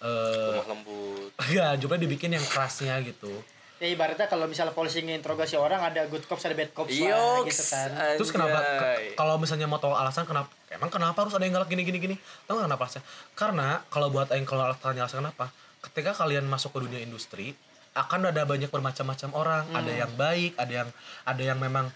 [0.00, 3.30] eh lemah lembut ya Juple dibikin yang kerasnya gitu
[3.76, 7.64] ya ibaratnya kalau misalnya polisi nginterogasi orang ada good cops ada bad cops lah gitu
[7.66, 11.52] kan Terus kenapa ke- kalau misalnya mau tahu alasan kenapa emang kenapa harus ada yang
[11.52, 12.16] galak gini gini gini?
[12.44, 13.04] Tahu nggak kenapa alasannya?
[13.32, 15.48] Karena kalau buat yang kalau tanya alasan kenapa?
[15.80, 17.56] Ketika kalian masuk ke dunia industri
[17.90, 20.88] akan ada banyak bermacam-macam orang, ada yang baik, ada yang
[21.24, 21.88] ada yang memang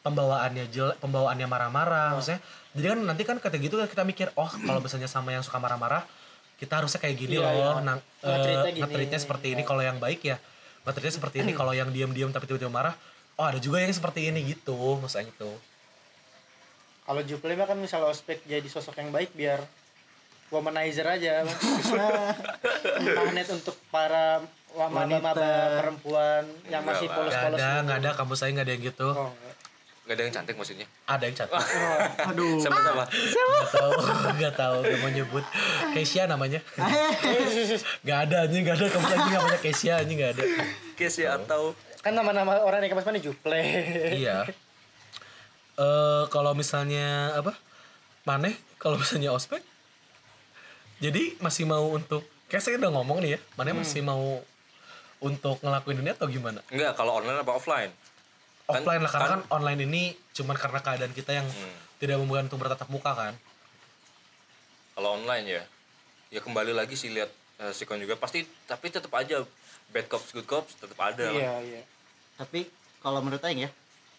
[0.00, 2.40] pembawaannya jelek, pembawaannya marah-marah, maksudnya.
[2.72, 6.02] Jadi kan nanti kan ketika gitu kita mikir, oh kalau misalnya sama yang suka marah-marah,
[6.58, 7.94] kita harusnya kayak gini Iya, loh, iya.
[8.26, 8.82] eh, gini.
[8.82, 9.62] nge-treatnya seperti ini.
[9.62, 10.36] Kalau yang baik ya
[10.82, 11.52] nge-treatnya seperti ini.
[11.54, 12.94] Kalau yang diam-diam tapi tiba-tiba marah,
[13.38, 15.50] oh ada juga yang seperti ini gitu, maksudnya itu.
[17.08, 19.64] kalau Juple mah kan misalnya ospek jadi sosok yang baik biar
[20.52, 21.40] womanizer aja
[23.16, 24.44] magnet untuk para
[24.76, 25.80] maba-maba Wanita.
[25.80, 27.84] perempuan yang masih polos-polos ada, gitu.
[27.88, 29.08] nggak ada kampus saya nggak ada yang gitu.
[29.08, 29.32] oh,
[30.08, 31.60] nggak ada yang cantik maksudnya Ada yang cantik.
[32.32, 32.56] Aduh.
[32.56, 33.92] sama-sama Gak tahu,
[34.40, 35.44] gak tahu, gak mau nyebut.
[35.92, 36.64] Kesia namanya.
[38.08, 40.44] gak ada anjing, gak ada kampus anjing namanya Kesia anjing gak ada.
[40.96, 43.58] Kes ya atau kan nama-nama orang yang kampus mana Juple
[44.14, 44.46] iya.
[45.76, 47.52] eh kalau misalnya apa
[48.22, 49.60] maneh kalau misalnya ospek
[50.98, 53.82] jadi masih mau untuk kayak saya udah ngomong nih ya maneh Hmm.
[53.82, 54.40] masih mau
[55.18, 57.90] untuk ngelakuin ini atau gimana Enggak, kalau online apa offline?
[58.68, 61.72] Kan- offline lah karena kan, kan- online ini cuman karena keadaan kita yang Hmm.
[61.96, 63.34] tidak memungkinkan untuk bertatap muka kan
[64.92, 65.62] Kalau online ya,
[66.28, 69.40] ya kembali lagi sih lihat eh, sikon juga pasti tapi tetap aja
[69.88, 71.26] bad cops good cops tetap ada.
[71.26, 71.34] lah.
[71.34, 71.82] iya iya
[72.36, 73.70] tapi kalau menurut Aing ya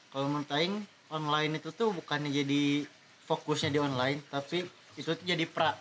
[0.10, 2.84] kalau menurut Aing online itu tuh bukannya jadi
[3.24, 5.78] fokusnya di online tapi itu tuh jadi pra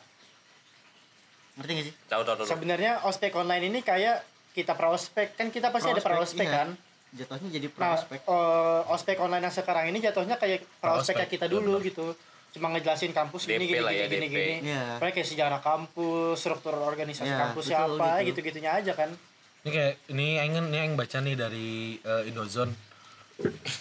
[1.57, 2.47] ngerti gak sih Tahu tahu tahu.
[2.49, 6.55] sebenarnya ospek online ini kayak kita praospek kan kita pasti ada praospek iya.
[6.55, 6.69] kan
[7.11, 11.47] jatuhnya jadi nah prospek eh, ospek online yang sekarang ini jatuhnya kayak Praospek, kayak kita
[11.47, 12.13] dulu gitu
[12.49, 14.37] cuma ngejelasin kampus gini DP gini lah gini ya, gini DP.
[14.61, 14.73] gini.
[14.97, 18.27] Pokoknya kayak sejarah kampus struktur organisasi Iya, kampus betul, siapa gitu.
[18.27, 19.11] gitu gitunya aja kan
[19.59, 22.73] ini kayak ini aing ini aing baca nih dari eh, Indozone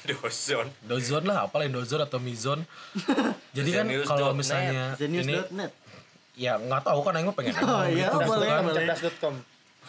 [0.06, 0.68] Dozon.
[0.84, 2.64] Dozone lah apalah Indozone atau Mizone
[3.58, 4.38] jadi kan kalau dot net.
[4.38, 5.36] misalnya ini
[6.36, 8.18] ya nggak tahu kan aing mah pengen Oh, iya, gitu.
[8.22, 8.84] boleh, boleh.
[8.86, 9.36] cerdas.com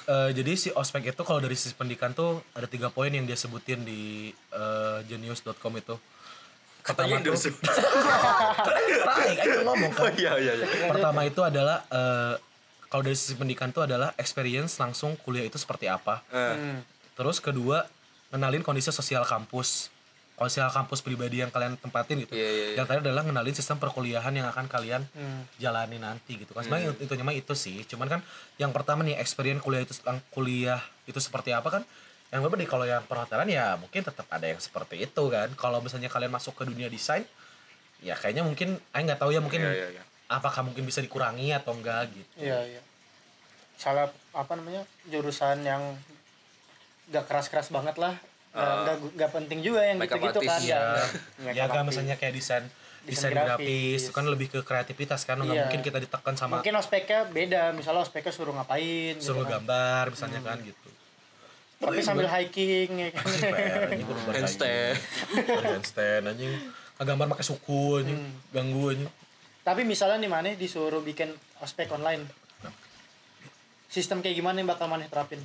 [0.09, 3.37] Eh, jadi si ospek itu kalau dari sisi pendidikan tuh ada tiga poin yang dia
[3.37, 6.01] sebutin di eh, genius.com itu
[6.81, 7.53] Katanya tuh- Dozon.
[9.05, 10.09] Baik, ayo ngomong kan.
[10.17, 10.67] Iya iya iya.
[10.89, 12.41] Pertama itu adalah eh,
[12.89, 16.25] kalau dari sisi pendidikan tuh adalah experience langsung kuliah itu seperti apa.
[16.33, 16.81] Hmm.
[17.13, 17.85] Terus kedua,
[18.33, 19.93] kenalin kondisi sosial kampus.
[20.39, 22.39] Sosial kampus pribadi yang kalian tempatin gitu.
[22.39, 22.77] Iya, iya, iya.
[22.79, 25.43] Yang tadi adalah kenalin sistem perkuliahan yang akan kalian Hmm.
[25.59, 26.63] jalani nanti gitu kan.
[26.63, 27.83] Sebenarnya itu mah itu sih.
[27.85, 28.21] Cuman kan
[28.57, 29.95] yang pertama nih experience kuliah itu
[30.31, 31.83] kuliah itu seperti apa kan?
[32.31, 35.51] Yang berbeda kalau yang perhotelan ya mungkin tetap ada yang seperti itu kan.
[35.59, 37.27] Kalau misalnya kalian masuk ke dunia desain
[37.99, 40.03] ya kayaknya mungkin saya nggak tahu ya mungkin Iya iya iya.
[40.31, 42.31] apakah mungkin bisa dikurangi atau enggak gitu.
[42.39, 42.83] iya iya
[43.75, 45.83] salah apa namanya jurusan yang
[47.09, 48.15] gak keras-keras banget lah
[48.49, 49.13] Nggak- Ah.
[49.13, 50.81] nggak penting juga yang gitu-gitu kan ya,
[51.47, 52.65] ya kan misalnya kayak desain
[53.05, 54.01] desain grafis grafis.
[54.03, 55.63] itu kan lebih ke kreativitas kan nggak Iya.
[55.65, 59.53] mungkin kita ditekan sama mungkin ospeknya beda misalnya ospeknya suruh ngapain suruh gitu kan.
[59.59, 60.89] gambar misalnya kan gitu
[61.79, 63.25] tapi sambil hiking ya kan.
[64.35, 64.97] Handstand.
[65.63, 66.53] handstand anjing
[66.99, 68.33] gambar pakai suku anjing Hmm.
[68.51, 69.11] ganggu anjing
[69.63, 72.25] tapi misalnya nih mana disuruh bikin ospek online
[73.87, 75.41] sistem kayak gimana yang bakal maneh terapin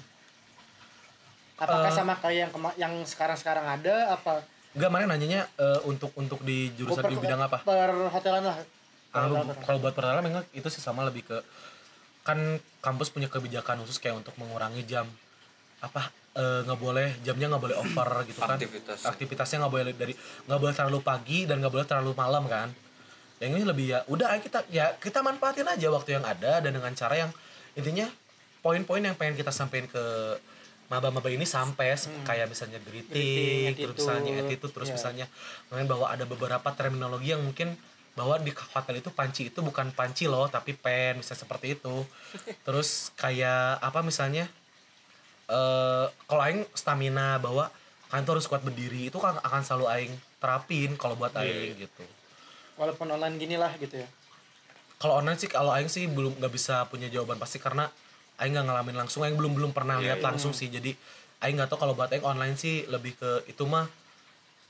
[1.64, 1.96] apakah Eh.
[1.96, 4.44] sama kayak yang kema- yang sekarang-sekarang ada apa
[4.74, 7.62] Enggak mana nanyanya eh, untuk untuk di jurusan di bidang apa?
[7.62, 8.58] per hotelan lah
[9.10, 11.38] Kalau kalau buat pertama memang itu sih sama lebih ke
[12.22, 12.40] kan
[12.80, 15.06] kampus punya kebijakan khusus kayak untuk mengurangi jam
[15.80, 19.00] apa eh, nggak boleh jamnya nggak boleh over gitu kan Aktivitas.
[19.06, 22.74] aktivitasnya nggak boleh dari nggak boleh terlalu pagi dan nggak boleh terlalu malam kan
[23.38, 26.72] yang ini lebih ya udah ayo kita ya kita manfaatin aja waktu yang ada dan
[26.72, 27.32] dengan cara yang
[27.74, 28.08] intinya
[28.58, 30.04] poin-poin yang pengen kita sampaikan ke
[30.94, 34.96] maba-maba ini sampai kayak misalnya greeting, Greeting, terus misalnya attitude terus Iya.
[35.02, 35.26] misalnya
[35.74, 37.74] mungkin bahwa ada beberapa terminologi yang mungkin
[38.14, 42.06] bahwa di hotel itu panci itu bukan panci loh tapi pen bisa seperti itu.
[42.66, 44.46] Terus kayak apa misalnya
[45.50, 47.74] eh kalau aing stamina bahwa
[48.14, 52.06] kalian tuh harus kuat berdiri itu kan akan selalu aing terapin kalau buat aing gitu.
[52.78, 54.08] Walaupun online gini lah gitu ya.
[55.02, 57.90] Kalau online sih kalau aing sih belum nggak bisa punya jawaban pasti karena
[58.44, 60.26] aing nggak ngalamin langsung aing belum belum pernah Iya, lihat iya.
[60.28, 60.68] langsung sih.
[60.68, 60.92] Jadi
[61.40, 63.88] aing nggak tahu kalau buat aing online sih lebih ke itu mah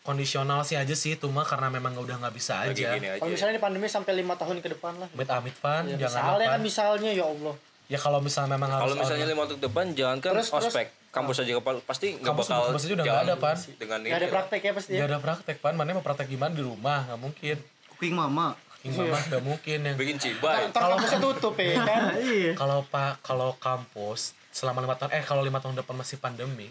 [0.01, 1.15] kondisional sih aja sih.
[1.15, 2.93] Itu mah karena memang udah nggak bisa Lagi aja.
[2.93, 3.17] aja.
[3.17, 5.09] kalau misalnya ini pandemi sampai lima tahun ke depan lah.
[5.09, 7.55] Amit amit fan ya, jangan misalnya kan misalnya ya Allah.
[7.83, 10.87] Ya kalau misalnya memang harus Kalau misalnya lima tahun depan jangan kan Terus- terus- ospek.
[11.13, 13.57] Kampus aja kepala pasti nggak bakal kampus aja udah nggak ada, Pan.
[13.77, 15.05] dengan nggak ada praktek ya pasti ya.
[15.05, 17.05] Gak ada praktek pan, mana mau praktek gimana di rumah?
[17.05, 17.57] Nggak mungkin.
[17.93, 20.67] kuping mama Mah nggak mungkin yang bikin cibai.
[20.67, 22.01] Ntar kampusnya tutup ya kan?
[22.19, 22.51] Iya.
[22.59, 26.67] Kalau pak kalau kampus selama lima tahun eh kalau lima tahun depan masih pandemi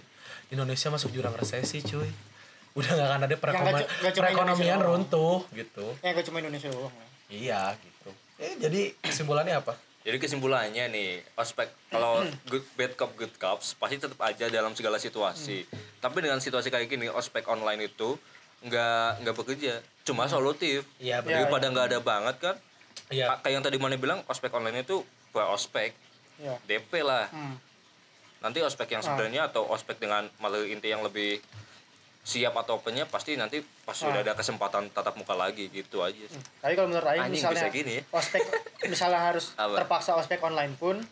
[0.53, 2.13] Indonesia masuk jurang resesi cuy.
[2.77, 3.37] Udah nggak akan ada
[4.13, 5.09] perekonomian doang.
[5.09, 5.97] runtuh gitu.
[6.05, 7.07] Ya gak cuma Indonesia doang ya.
[7.33, 8.11] iya gitu.
[8.37, 9.73] Eh jadi kesimpulannya apa?
[10.03, 14.99] Jadi kesimpulannya nih, ospek kalau good bad cop good cops pasti tetap aja dalam segala
[14.99, 15.63] situasi.
[16.03, 18.19] Tapi dengan situasi kayak gini, ospek online itu
[18.63, 20.87] nggak nggak bekerja, cuma solutif.
[20.97, 21.45] Iya, benar.
[21.45, 22.57] Daripada nggak ada banget kan.
[23.09, 25.93] iya Ka- Kayak yang tadi mana bilang ospek online itu buat ospek
[26.39, 27.27] ya DP lah.
[27.29, 27.59] Hmm.
[28.41, 31.39] Nanti ospek yang sebenarnya atau ospek dengan malah inti yang lebih
[32.23, 36.39] siap atau apanya pasti nanti pas sudah ada kesempatan tatap muka lagi gitu aja sih.
[36.57, 38.03] tapi kalau menurut Aing Anjing, misalnya bisa gini ya?
[38.09, 38.41] ospek
[38.93, 39.75] misalnya harus Apa?
[39.77, 41.03] terpaksa ospek online pun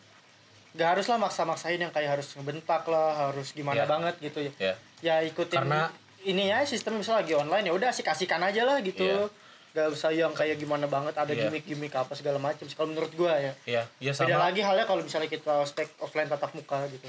[0.71, 3.85] gak harus lah maksa-maksain yang kayak harus ngebentak lah harus gimana Ya.
[3.85, 5.91] banget gitu ya ya ya ikutin Karena-
[6.25, 9.29] ininya sistem misalnya lagi online ya udah sih kasihkan aja lah gitu yeah.
[9.71, 11.47] Gak usah yang kayak gimana banget ada yeah.
[11.47, 12.67] gimmick-gimmick apa segala macam.
[12.67, 13.39] Kalau menurut gue ya.
[13.39, 13.85] Iya, iya yeah.
[14.03, 14.27] yeah, sama.
[14.27, 17.07] Beda lagi halnya kalau misalnya kita spek offline tatap muka gitu.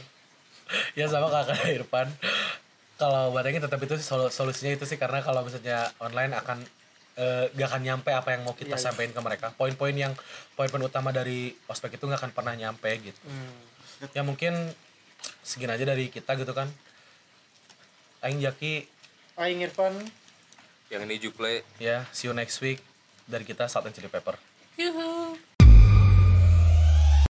[0.98, 2.06] ya sama kakak Irfan.
[3.02, 6.62] Kalau barangnya tetap itu sol solusinya itu sih karena kalau misalnya online akan
[7.18, 9.46] eh, uh, gak akan nyampe apa yang mau kita yeah, sampaikan ke mereka.
[9.58, 10.14] Poin-poin yang
[10.54, 13.18] poin-poin utama dari ospek itu gak akan pernah nyampe gitu.
[13.26, 13.58] Hmm.
[14.14, 14.54] Ya mungkin
[15.42, 16.70] segini aja dari kita gitu kan.
[18.22, 18.86] Aing Jaki
[19.36, 19.96] Aing Irfan.
[20.92, 21.52] Yang ini Juple.
[21.52, 22.84] Ya yeah, see you next week.
[23.24, 24.36] Dari kita Satan Chili Pepper.
[24.76, 25.31] Yuhuu.